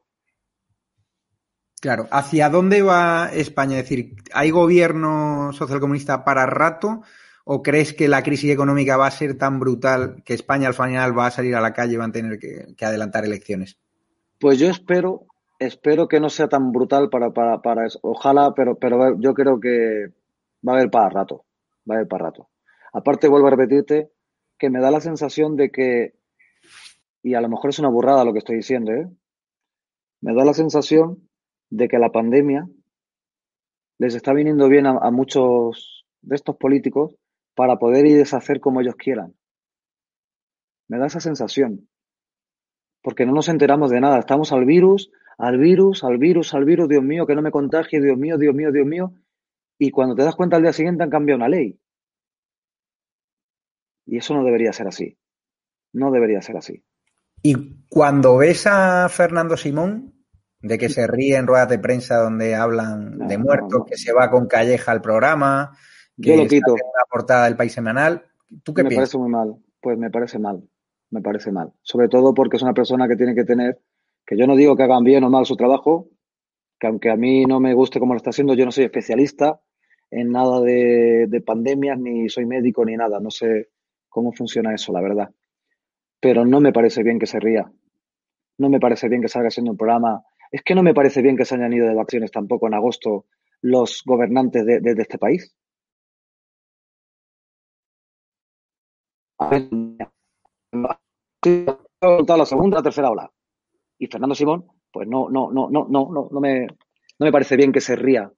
[1.83, 3.77] Claro, ¿hacia dónde va España?
[3.77, 7.01] Es decir, ¿hay gobierno socialcomunista para rato?
[7.43, 11.19] ¿O crees que la crisis económica va a ser tan brutal que España al final
[11.19, 13.77] va a salir a la calle y van a tener que, que adelantar elecciones?
[14.39, 15.25] Pues yo espero,
[15.59, 17.99] espero que no sea tan brutal para, para, para eso.
[18.01, 20.07] Ojalá, pero, pero yo creo que
[20.65, 21.43] va a haber para rato.
[21.81, 22.47] Va a haber para rato.
[22.93, 24.09] Aparte, vuelvo a repetirte
[24.57, 26.13] que me da la sensación de que,
[27.21, 29.05] y a lo mejor es una burrada lo que estoy diciendo, ¿eh?
[30.21, 31.22] Me da la sensación
[31.73, 32.69] de que la pandemia
[33.97, 37.15] les está viniendo bien a, muchos de estos políticos
[37.55, 39.33] para poder ir deshacer como ellos quieran.
[40.87, 41.89] Me da esa sensación.
[43.01, 44.19] Porque no nos enteramos de nada.
[44.19, 47.99] Estamos al virus, al virus, al virus, al virus, Dios mío, que no me contagie,
[47.99, 49.13] Dios mío, Dios mío, Dios mío.
[49.79, 51.79] Y cuando te das cuenta al día siguiente han cambiado una ley.
[54.05, 55.17] Y eso no debería ser así.
[55.91, 56.83] No debería ser así.
[57.41, 60.12] Y cuando ves a Fernando Simón,
[60.63, 63.85] de que se ríe en ruedas de prensa donde hablan No, de muertos, no.
[63.85, 65.77] que se va con Calleja al programa,
[66.17, 66.71] Yo que lo está quito.
[66.71, 68.23] en la portada del País Semanal,
[68.63, 69.09] ¿tú qué Me piensas?
[69.11, 69.55] parece muy mal.
[69.81, 70.63] Pues me parece mal.
[71.11, 71.71] Me parece mal.
[71.83, 73.79] Sobre todo porque es una persona que tiene que tener,
[74.25, 76.09] que yo no digo que hagan bien o mal su trabajo,
[76.79, 79.59] que aunque a mí no me guste como lo está haciendo, yo no soy especialista
[80.09, 83.19] en nada de, de pandemias, ni soy médico, ni nada.
[83.19, 83.69] No sé
[84.09, 85.29] cómo funciona eso, la verdad.
[86.21, 87.69] Pero no me parece bien que se ría.
[88.57, 90.23] No me parece bien que salga haciendo un programa.
[90.53, 93.25] Es que no me parece bien que se hayan ido de vacaciones tampoco en agosto
[93.61, 95.53] los gobernantes de, de- de este país.
[102.37, 103.31] La segunda, la tercera ola.
[103.99, 107.57] Y Fernando Simón, pues no, no, no, no, no, no, no me, no me parece
[107.57, 108.31] bien que se ría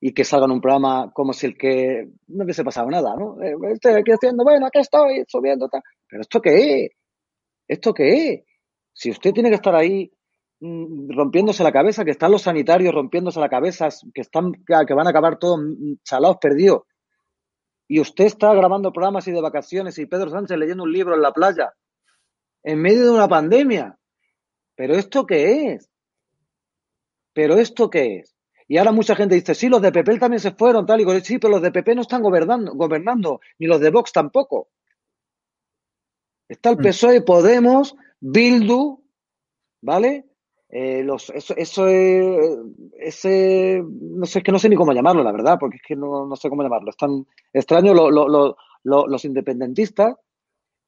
[0.00, 3.42] y que salga en un programa como si el que no hubiese pasado nada, ¿no?
[3.42, 5.82] Eh, Estoy aquí haciendo, bueno, aquí estoy subiendo, tal.
[6.08, 6.90] Pero ¿esto qué es?
[7.68, 8.44] ¿Esto qué es?
[8.92, 10.12] Si usted tiene que estar ahí
[10.60, 15.10] rompiéndose la cabeza, que están los sanitarios rompiéndose la cabeza, que están, que van a
[15.10, 16.82] acabar todos mm, chalados, perdidos,
[17.86, 21.22] y usted está grabando programas y de vacaciones y Pedro Sánchez leyendo un libro en
[21.22, 21.72] la playa,
[22.62, 23.98] en medio de una pandemia.
[24.74, 25.90] ¿Pero esto qué es?
[27.32, 28.34] ¿Pero esto qué es?
[28.66, 31.22] Y ahora mucha gente dice, sí, los de PP también se fueron, tal y cual.
[31.24, 34.68] Sí, pero los de PP no están gobernando, gobernando, ni los de Vox tampoco.
[36.48, 36.82] Está el Mm.
[36.82, 39.02] PSOE, Podemos, Bildu,
[39.80, 40.27] ¿vale?
[40.70, 42.58] Eh, los, eso, eso es,
[43.00, 46.26] ese, no sé, que no sé ni cómo llamarlo, la verdad, porque es que no,
[46.26, 46.90] no sé cómo llamarlo.
[46.90, 50.14] Es tan extraño lo- lo- lo- lo- los independentistas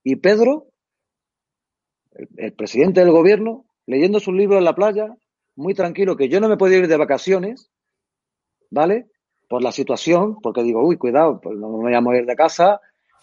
[0.04, 0.68] y Pedro,
[2.36, 5.16] el, presidente del gobierno, leyendo su libro en la playa,
[5.56, 7.70] muy tranquilo, que yo no me puedo ir de vacaciones,
[8.70, 9.06] ¿vale?
[9.48, 12.80] Por la situación, porque digo, uy, cuidado, pues no me voy a mover de casa.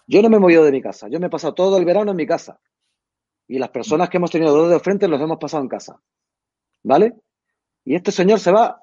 [0.07, 2.11] Yo no me he movido de mi casa, yo me he pasado todo el verano
[2.11, 2.59] en mi casa.
[3.47, 6.01] Y las personas que hemos tenido dos de frente los hemos pasado en casa,
[6.87, 7.13] ¿vale?
[7.83, 8.81] Y este señor se va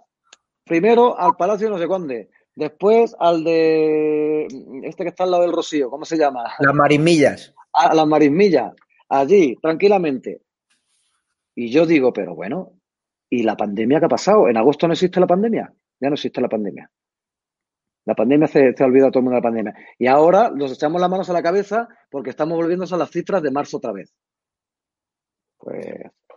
[0.65, 2.15] primero al Palacio de no sé cuándo,
[2.55, 4.47] después al de
[4.85, 6.45] este que está al lado del Rocío, ¿cómo se llama?
[6.59, 7.55] Las marismillas.
[7.77, 8.73] A las marismillas,
[9.09, 10.43] allí, tranquilamente.
[11.57, 12.79] Y yo digo, pero bueno,
[13.29, 14.49] ¿y la pandemia qué ha pasado?
[14.49, 15.75] ¿En agosto no existe la pandemia?
[15.99, 16.89] Ya no existe la pandemia.
[18.05, 19.75] La pandemia se, se ha olvidado todo el mundo de la pandemia.
[19.99, 23.43] Y ahora nos echamos las manos a la cabeza porque estamos volviéndonos a las cifras
[23.43, 24.15] de marzo otra vez.
[25.59, 25.85] Pues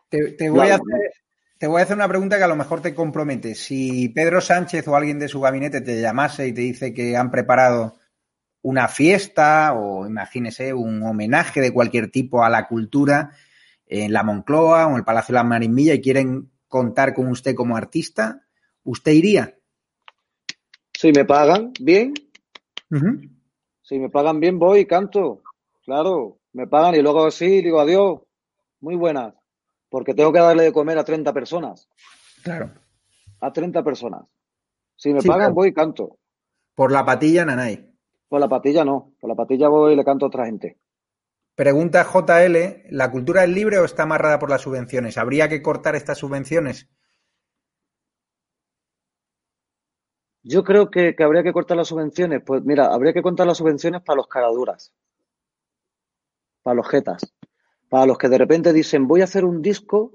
[0.10, 1.12] Te, te voy a hacer,
[1.58, 3.56] te voy a hacer una pregunta que a lo mejor te compromete.
[3.56, 7.32] Si Pedro Sánchez o alguien de su gabinete te llamase y te dice que han
[7.32, 7.96] preparado
[8.62, 13.32] una fiesta o imagínese un homenaje de cualquier tipo a la cultura
[13.86, 17.56] en la Moncloa o en el Palacio de la Marismilla y quieren contar con usted
[17.56, 18.44] como artista,
[18.84, 19.58] ¿usted iría?
[20.94, 22.14] Si me pagan bien,
[23.82, 25.44] si me pagan bien voy y canto,
[25.86, 28.22] claro, me pagan y luego sí digo adiós,
[28.82, 29.34] muy buenas,
[29.90, 31.90] porque tengo que darle de comer a 30 personas.
[32.44, 32.72] Claro.
[33.40, 34.26] A 30 personas.
[34.96, 36.18] Si me pagan voy y canto.
[36.76, 37.94] Por la patilla, Nanay.
[38.28, 40.78] Por la patilla no, por la patilla voy y le canto a otra gente.
[41.56, 45.18] Pregunta JL, ¿la cultura es libre o está amarrada por las subvenciones?
[45.18, 46.88] ¿Habría que cortar estas subvenciones?
[50.44, 52.44] Yo creo que, habría que cortar las subvenciones.
[52.46, 54.94] Pues mira, habría que cortar las subvenciones para los caraduras,
[56.62, 57.34] para los jetas,
[57.90, 60.14] para los que de repente dicen voy a hacer un disco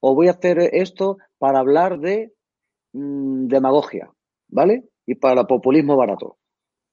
[0.00, 2.34] o voy a hacer esto para hablar de
[2.92, 4.10] mm, demagogia,
[4.48, 4.88] ¿vale?
[5.06, 6.38] Y para populismo barato,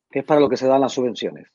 [0.10, 1.48] que es para lo que se dan las subvenciones,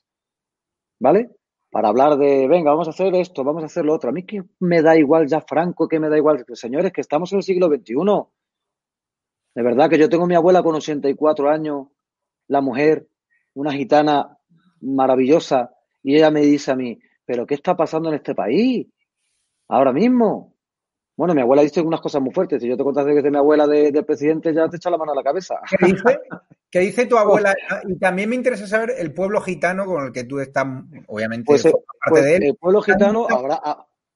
[0.99, 1.31] ¿vale?
[1.71, 4.09] para hablar de, venga, vamos a hacer esto, vamos a hacer lo otro.
[4.09, 7.31] A mí que me da igual ya Franco, que me da igual, señores, que estamos
[7.31, 7.93] en el siglo XXI.
[9.55, 11.87] De verdad que yo tengo a mi abuela con 84 años,
[12.47, 13.07] la mujer,
[13.53, 14.37] una gitana
[14.81, 16.99] maravillosa, y ella me dice a mí,
[17.29, 18.87] pero ¿qué está pasando en este país?
[19.67, 20.55] Ahora mismo.
[21.15, 22.59] Bueno, mi abuela dice unas cosas muy fuertes.
[22.59, 24.89] Si yo te contase que es de mi abuela de, del presidente, ya te echa
[24.89, 25.59] la mano a la cabeza.
[25.69, 26.19] ¿Qué dice?
[26.71, 27.55] ¿Qué dice tu abuela?
[27.87, 30.65] Y también me interesa saber el pueblo gitano con el que tú estás,
[31.05, 31.73] obviamente, pues, eh,
[32.09, 33.61] pues El pueblo gitano habrá,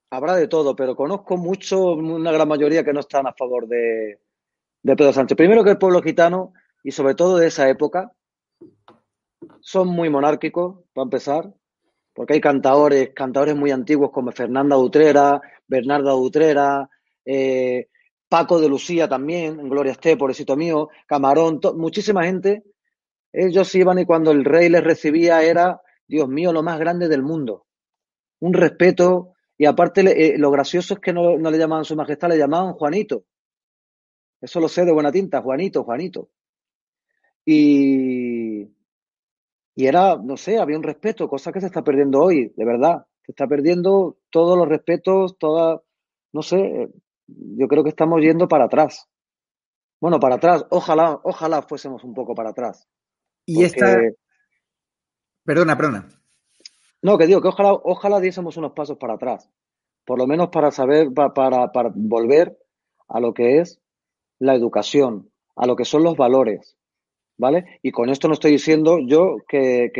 [0.10, 4.22] habrá de todo, pero conozco mucho, una gran mayoría que no están a favor de,
[4.82, 5.38] de Pedro Sánchez.
[5.38, 6.54] Primero que el pueblo gitano,
[6.84, 8.12] y sobre todo de esa época,
[9.60, 11.54] son muy monárquicos, para empezar,
[12.14, 16.90] porque hay cantadores, cantadores muy antiguos como Fernanda Utrera, Bernarda Utrera,
[17.26, 17.88] eh,
[18.30, 22.64] Paco de Lucía también, Gloria esté, pobrecito mío, Camarón, muchísima gente.
[23.32, 27.24] Ellos iban y cuando el rey les recibía era, Dios mío, lo más grande del
[27.24, 27.66] mundo.
[28.40, 32.30] Un respeto, y aparte eh, lo gracioso es que no, no le llamaban su majestad,
[32.30, 33.26] le llamaban Juanito.
[34.42, 36.30] Eso lo sé de buena tinta, Juanito, Juanito.
[37.46, 38.33] Y,
[39.76, 43.06] y era, no sé, había un respeto, cosa que se está perdiendo hoy, de verdad.
[43.26, 45.82] Se está perdiendo todos los respetos, toda,
[46.32, 46.90] no sé,
[47.28, 49.10] yo creo que estamos yendo para atrás.
[50.00, 52.88] Bueno, para atrás, ojalá, ojalá fuésemos un poco para atrás.
[53.46, 53.98] Y esta.
[55.46, 56.10] Perdona, perdona.
[57.02, 59.50] No, que digo que ojalá, ojalá diésemos unos pasos para atrás.
[60.06, 62.58] Por lo menos para saber, para, para volver
[63.08, 63.82] a lo que es
[64.40, 66.78] la educación, a lo que son los valores,
[67.44, 67.78] ¿vale?
[67.82, 69.92] Y con esto no estoy diciendo yo que,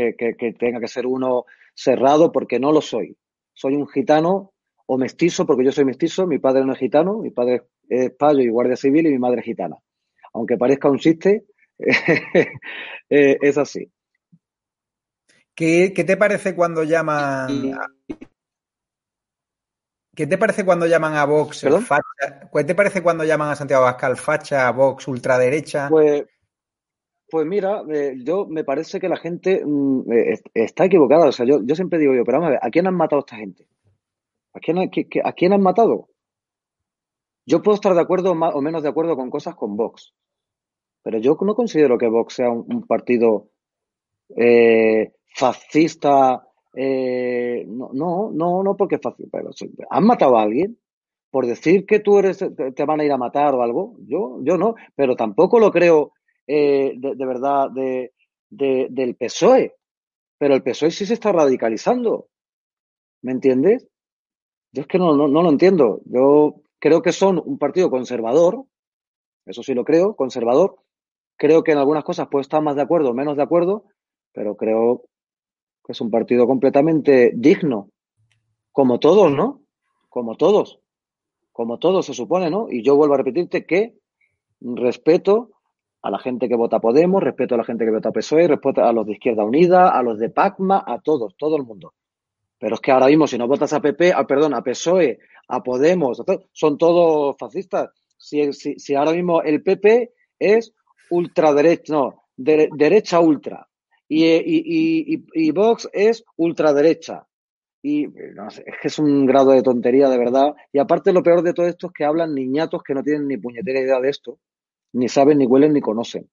[0.58, 1.44] tenga que ser uno
[1.76, 3.18] cerrado porque no lo soy.
[3.54, 4.54] Soy un gitano
[4.86, 8.40] o mestizo porque yo soy mestizo, mi padre no es gitano, mi padre es payo
[8.40, 9.76] y guardia civil y mi madre es gitana.
[10.32, 11.44] Aunque parezca un chiste,
[13.10, 13.92] eh, es así.
[15.54, 17.76] ¿Qué, te parece cuando llaman
[20.16, 22.50] ¿Qué te parece cuando llaman a Vox facha?
[22.54, 25.90] ¿Qué te parece cuando llaman a Santiago Abascal facha, Vox ultraderecha?
[25.90, 26.24] Pues,
[27.34, 31.30] pues mira, eh, yo me parece que la gente mm, eh, está equivocada.
[31.30, 33.38] O sea, yo, siempre digo yo, pero vamos a ver, ¿a quién han matado esta
[33.38, 33.66] gente?
[34.54, 36.10] ¿A quién, a, quién han matado?
[37.48, 40.14] Yo puedo estar de acuerdo o menos de acuerdo con cosas con Vox,
[41.02, 43.50] pero yo no considero que Vox sea un, partido
[44.38, 46.44] eh, fascista
[46.76, 49.00] no, no, no, no porque.
[49.32, 49.50] Pero,
[49.90, 50.78] ¿Han matado a alguien?
[51.32, 53.96] Por decir que tú eres, te van a ir a matar o algo.
[54.06, 56.14] Yo, yo no, pero tampoco lo creo
[56.48, 58.12] eh, de, verdad de,
[58.50, 59.76] del PSOE.
[60.38, 62.28] Pero el PSOE sí se está radicalizando.
[63.22, 63.88] ¿Me entiendes?
[64.72, 66.02] Yo es que no, no, no lo entiendo.
[66.06, 68.66] Yo creo que son un partido conservador,
[69.46, 70.76] eso sí lo creo, conservador.
[71.38, 73.86] Creo que en algunas cosas puedo estar más de acuerdo o menos de acuerdo,
[74.34, 75.04] pero creo
[75.86, 77.90] que es un partido completamente digno,
[78.72, 79.62] como todos, ¿no?
[80.10, 80.80] Como todos,
[81.52, 82.68] como todos se supone, ¿no?
[82.70, 83.96] Y yo vuelvo a repetirte que
[84.60, 85.52] respeto
[86.04, 88.92] a la gente que vota Podemos, respeto a la gente que vota PSOE, respeto a
[88.92, 91.94] los de Izquierda Unida, a los de PACMA, a todos, todo el mundo.
[92.60, 95.64] Pero es que ahora mismo, si no votas a PP, a, perdón, a PSOE, a
[95.64, 97.90] Podemos, son todos fascistas.
[98.18, 100.74] Si, si, ahora mismo el PP es
[101.10, 103.68] ultraderecha, no, derecha ultra,
[104.08, 107.26] y, Vox es ultraderecha.
[107.82, 110.54] Y no sé, es que es un grado de tontería, de verdad.
[110.72, 113.38] Y aparte, lo peor de todo esto es que hablan niñatos que no tienen ni
[113.38, 114.40] puñetera idea de esto,
[114.94, 116.30] ni saben, ni huelen, ni conocen.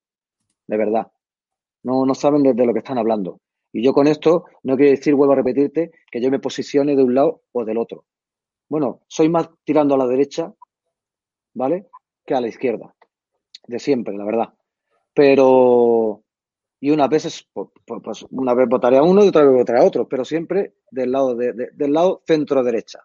[0.67, 1.11] De verdad.
[1.83, 3.41] No, no saben de, lo que están hablando.
[3.73, 7.03] Y yo con esto no quiero decir, vuelvo a repetirte, que yo me posicione de
[7.03, 8.05] un lado o del otro.
[8.69, 10.53] Bueno, soy más tirando a la derecha,
[11.55, 11.89] ¿vale?
[12.25, 12.95] Que a la izquierda.
[13.67, 14.55] De siempre, la verdad.
[15.15, 16.23] Pero,
[16.81, 19.81] y unas veces, pues, pues, pues, una vez votaré a uno y otra vez votaré
[19.81, 23.01] a otro, pero siempre del lado, de, del lado centro-derecha.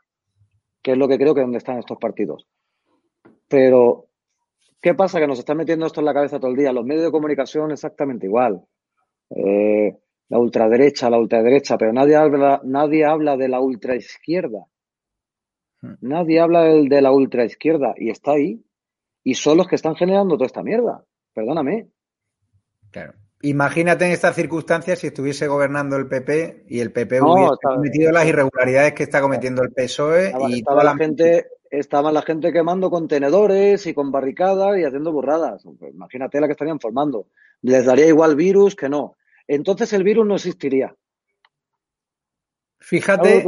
[0.82, 2.47] que es lo que creo que es donde están estos partidos.
[3.47, 4.10] Pero,
[4.82, 5.19] ¿qué pasa?
[5.19, 6.71] Que nos están metiendo esto en la cabeza todo el día.
[6.71, 8.65] Los medios de comunicación exactamente igual.
[9.30, 9.97] Eh,
[10.30, 14.65] la ultraderecha, la ultraderecha, pero nadie habla, nadie habla de la ultraizquierda.
[15.82, 15.95] Hmm.
[16.01, 18.63] Nadie habla de, de la ultraizquierda y está ahí.
[19.23, 21.03] Y son los que están generando toda esta mierda.
[21.34, 21.89] Perdóname.
[22.91, 23.13] Claro.
[23.41, 28.26] Imagínate en estas circunstancias si estuviese gobernando el PP y el PP hubiese cometido las
[28.26, 31.45] irregularidades que está cometiendo el PSOE y toda la gente
[31.80, 35.63] estaba la gente quemando contenedores y con barricadas y haciendo burradas.
[35.80, 37.28] Pues imagínate la que estarían formando.
[37.61, 39.17] Les daría igual virus que no.
[39.47, 40.95] Entonces el virus no existiría.
[42.80, 43.45] Fíjate,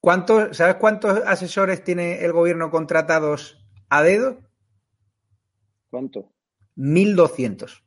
[0.00, 4.40] ¿cuántos, ¿sabes cuántos asesores tiene el gobierno contratados a dedo?
[5.90, 6.32] ¿Cuánto?
[6.76, 7.82] 1.200.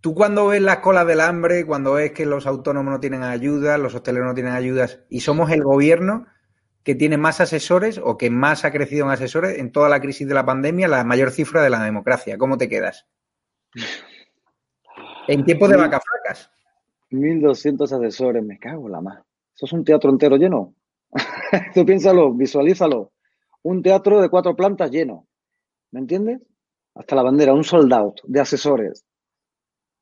[0.00, 3.78] Tú cuando ves las colas del hambre, cuando ves que los autónomos no tienen ayudas,
[3.78, 6.26] los hosteleros no tienen ayudas, y somos el gobierno
[6.86, 10.28] que tiene más asesores o que más ha crecido en asesores en toda la crisis
[10.28, 12.38] de la pandemia, la mayor cifra de la democracia.
[12.38, 13.08] ¿Cómo te quedas?
[15.26, 16.52] En tiempo de vacas flacas.
[17.10, 19.18] 1.200 asesores, me cago en la más.
[19.52, 20.76] Eso es un teatro entero lleno.
[21.74, 23.10] Tú piénsalo, visualízalo.
[23.62, 25.26] Un teatro de cuatro plantas lleno.
[25.90, 26.40] ¿Me entiendes?
[26.94, 29.04] Hasta la bandera, un soldado de asesores.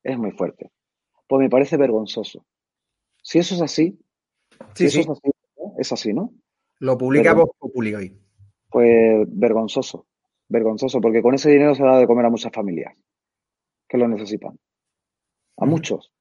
[0.02, 0.70] Es muy fuerte.
[1.26, 2.44] Pues me parece vergonzoso.
[3.22, 3.98] Si eso es así,
[4.74, 5.30] si eso es así,
[5.78, 6.30] es así, ¿no?
[6.84, 8.20] Lo publica Vox Populi hoy.
[8.68, 10.06] Pues vergonzoso,
[10.48, 12.94] vergonzoso, porque con ese dinero se da de comer a muchas familias
[13.88, 14.58] que lo necesitan.
[15.56, 16.12] A muchos.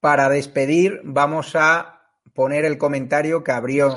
[0.00, 2.02] Para despedir, vamos a
[2.34, 3.94] poner el comentario que abrió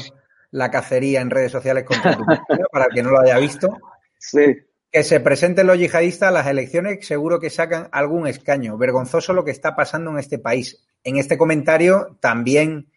[0.52, 2.16] la cacería en redes sociales contra
[2.72, 3.68] para el que no lo haya visto.
[4.20, 4.58] Sí.
[4.92, 8.78] Que se presenten los yihadistas a las elecciones, seguro que sacan algún escaño.
[8.78, 10.86] Vergonzoso lo que está pasando en este país.
[11.04, 12.91] En este comentario también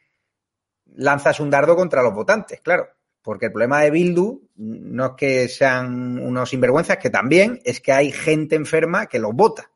[0.94, 2.86] lanzas un dardo contra los votantes, claro.
[3.22, 7.92] Porque el problema de Bildu no es que sean unos sinvergüenzas, que también es que
[7.92, 9.70] hay gente enferma que los vota,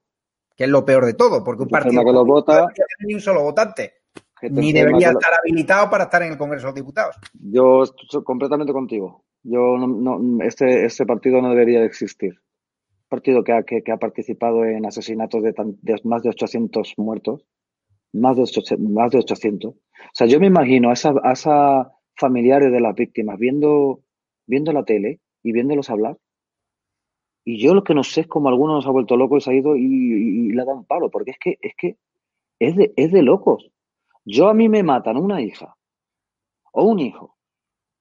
[0.55, 2.69] que es lo peor de todo, porque un partido que los vota, no
[3.07, 3.95] ni un solo votante,
[4.43, 7.17] ni debería estar habilitado para estar en el Congreso de Diputados.
[7.33, 9.25] Yo estoy completamente contigo.
[9.43, 12.41] Yo no, este, este partido no debería de existir.
[13.09, 15.55] Partido que ha, que, ha participado en asesinatos de,
[16.05, 17.47] más de 800 muertos,
[18.13, 19.75] más de, 800, más de 800.
[19.75, 19.79] O
[20.13, 24.01] sea, yo me imagino a esa, a esa familiares de las víctimas viendo,
[24.47, 26.19] viendo la tele y viéndolos hablar.
[27.45, 29.51] Y yo lo que no sé es cómo alguno nos ha vuelto loco y se
[29.51, 31.97] ha ido y, le ha dado un palo, porque es que, es que
[32.59, 33.71] es de, es de locos.
[34.25, 35.77] Yo a mí me matan una hija,
[36.73, 37.37] o un hijo,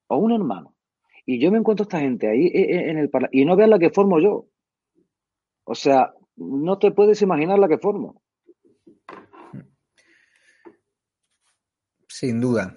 [0.08, 0.76] o un hermano,
[1.26, 3.80] y yo me encuentro esta gente ahí eh, eh, en el y no vean la
[3.80, 4.48] que formo yo.
[5.66, 8.22] O sea, no te puedes imaginar la que formo.
[12.20, 12.76] Sin duda.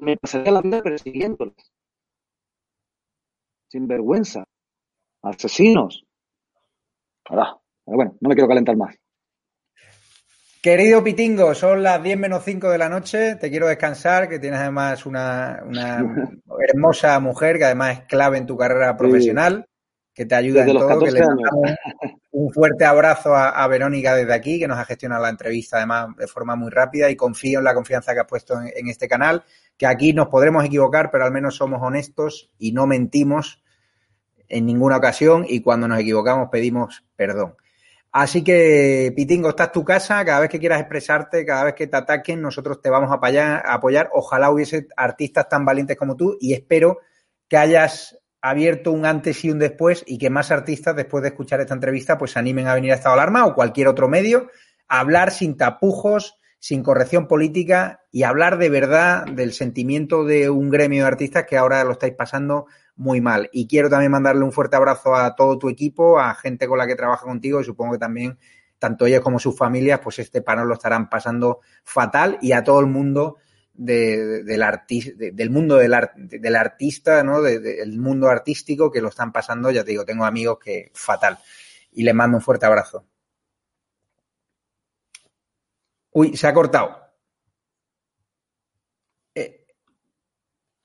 [0.00, 1.56] Me pasaría la vida persiguiéndolos.
[3.68, 4.44] Sin vergüenza.
[5.22, 6.04] Asesinos.
[7.24, 8.94] Ahora, bueno, no me quiero calentar más.
[10.62, 13.34] Querido Pitingo, son las 10 menos 5 de la noche.
[13.34, 15.64] Te quiero descansar, que tienes además una,
[16.68, 19.66] hermosa mujer que además es clave en tu carrera profesional
[20.14, 21.00] que te ayuda en todo.
[21.00, 21.24] Que le
[22.38, 26.26] un fuerte abrazo a, Verónica desde aquí, que nos ha gestionado la entrevista además de
[26.26, 29.42] forma muy rápida y confío en la confianza que has puesto en, este canal,
[29.78, 33.62] que aquí nos podremos equivocar, pero al menos somos honestos y no mentimos
[34.48, 37.56] en ninguna ocasión y cuando nos equivocamos pedimos perdón.
[38.12, 40.22] Así que, Pitingo, esta es tu casa.
[40.24, 43.10] Cada vez que quieras expresarte, cada vez que te ataquen, nosotros te vamos.
[43.10, 44.10] A apoyar.
[44.12, 46.98] Ojalá hubiese artistas tan valientes como tú y espero
[47.48, 48.18] que hayas
[48.50, 52.16] abierto un antes y un después y que más artistas, después de escuchar esta entrevista,
[52.16, 54.50] pues se animen a venir a Estado Alarma o cualquier otro medio
[54.88, 60.70] a hablar sin tapujos, sin corrección política y hablar de verdad del sentimiento de un
[60.70, 63.50] gremio de artistas que ahora lo estáis pasando muy mal.
[63.52, 66.86] Y quiero también mandarle un fuerte abrazo a todo tu equipo, a gente con la
[66.86, 68.38] que trabaja contigo y supongo que también
[68.78, 72.80] tanto ellos como sus familias, pues este paro lo estarán pasando fatal y a todo
[72.80, 73.38] el mundo
[73.76, 77.42] del, del mundo del, del artista, ¿no?
[77.42, 81.38] del mundo artístico que lo están pasando, ya te digo, tengo amigos que fatal.
[81.92, 83.06] Y les mando un fuerte abrazo.
[86.12, 86.98] Uy, se ha cortado.
[89.34, 89.66] Eh,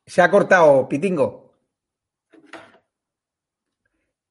[0.06, 1.54] se ha cortado, Pitingo.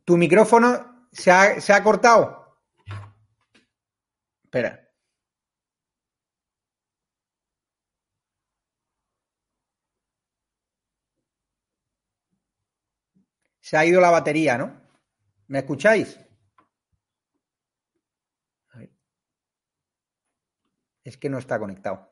[0.05, 2.59] Tu micrófono se ha, se ha cortado.
[4.45, 4.90] Espera.
[13.71, 14.73] Se ha ido la batería, ¿no?
[15.47, 16.19] ¿Me escucháis?
[21.05, 22.11] Es que no está conectado.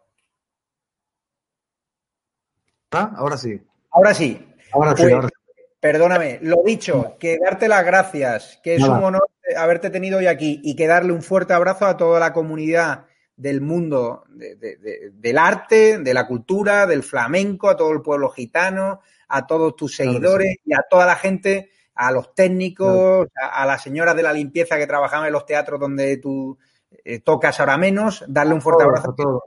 [2.92, 3.12] ¿Ah?
[3.16, 3.60] Ahora sí.
[3.90, 4.54] Ahora sí.
[4.72, 5.34] Ahora sí, Pues, ahora sí.
[5.80, 8.96] Perdóname, lo dicho, que darte las gracias, que es Nada.
[8.98, 12.32] un honor haberte tenido hoy aquí y que darle un fuerte abrazo a toda la
[12.32, 17.90] comunidad del mundo de- de- de- del arte, de la cultura, del flamenco, a todo
[17.90, 22.34] el pueblo gitano, a todos tus Claro seguidores y a toda la gente, a los
[22.34, 26.58] técnicos, a, a las señoras de la limpieza que trabajaban en los teatros donde tú
[27.04, 29.42] eh, tocas ahora menos, darle un fuerte abrazo a todos.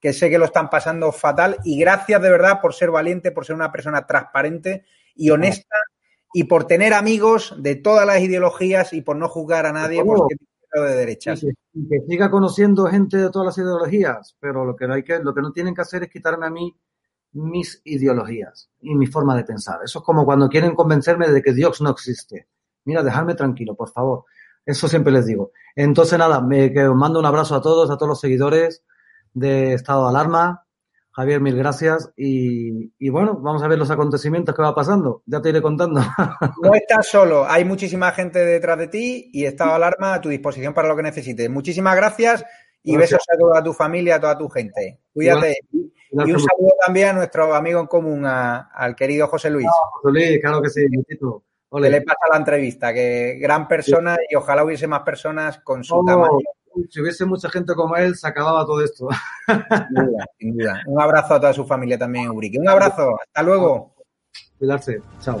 [0.00, 1.58] que sé que lo están pasando fatal.
[1.64, 5.76] Y gracias de verdad por ser valiente, por ser una persona transparente y honesta
[6.32, 10.36] y por tener amigos de todas las ideologías y por no juzgar a nadie porque
[10.72, 11.42] de derechas.
[11.42, 14.94] Y que, y que siga conociendo gente de todas las ideologías, pero lo que no
[14.94, 16.76] hay que, lo que no tienen que hacer es quitarme a mí
[17.34, 19.80] mis ideologías y mi forma de pensar.
[19.84, 22.48] Eso es como cuando quieren convencerme de que Dios no existe.
[22.84, 24.24] Mira, dejadme tranquilo, por favor.
[24.64, 25.52] Eso siempre les digo.
[25.76, 28.84] Entonces, nada, me que os mando un abrazo a todos, a todos los seguidores
[29.32, 30.64] de Estado de Alarma.
[31.10, 32.10] Javier, mil gracias.
[32.16, 35.22] Y, y bueno, vamos a ver los acontecimientos que va pasando.
[35.26, 36.00] Ya te iré contando.
[36.62, 40.28] No estás solo, hay muchísima gente detrás de ti y estado de alarma a tu
[40.28, 41.48] disposición para lo que necesites.
[41.50, 42.44] Muchísimas gracias
[42.82, 43.18] y Gracias.
[43.18, 45.00] besos a toda tu familia, a toda tu gente.
[45.12, 45.56] Cuídate.
[46.26, 49.66] Y un saludo también a nuestro amigo en común, a- al querido José Luis.
[50.02, 50.84] José Luis, claro que sí.
[51.70, 51.88] Ole.
[51.88, 55.96] que le pasa la entrevista, que gran persona y ojalá hubiese más personas con su
[55.96, 56.38] Oh, tamaño.
[56.88, 59.08] si hubiese mucha gente como él, se acababa todo esto.
[59.48, 60.82] Sin duda, sin duda.
[60.86, 62.58] Un abrazo a toda su familia también, Urique.
[62.60, 63.94] Un abrazo, hasta luego.
[64.56, 65.00] Cuidarse.
[65.20, 65.40] Chao.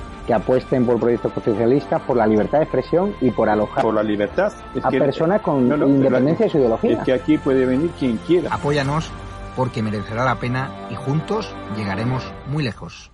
[0.25, 4.03] que apuesten por proyectos socialistas, por la libertad de expresión y por alojar por la
[4.03, 4.51] libertad.
[4.75, 7.03] Es a que- personas con No, no, independencia de su es ideología.
[7.03, 8.53] que aquí puede venir quien quiera.
[8.53, 9.11] Apóyanos
[9.55, 13.11] porque merecerá la pena y juntos llegaremos muy lejos.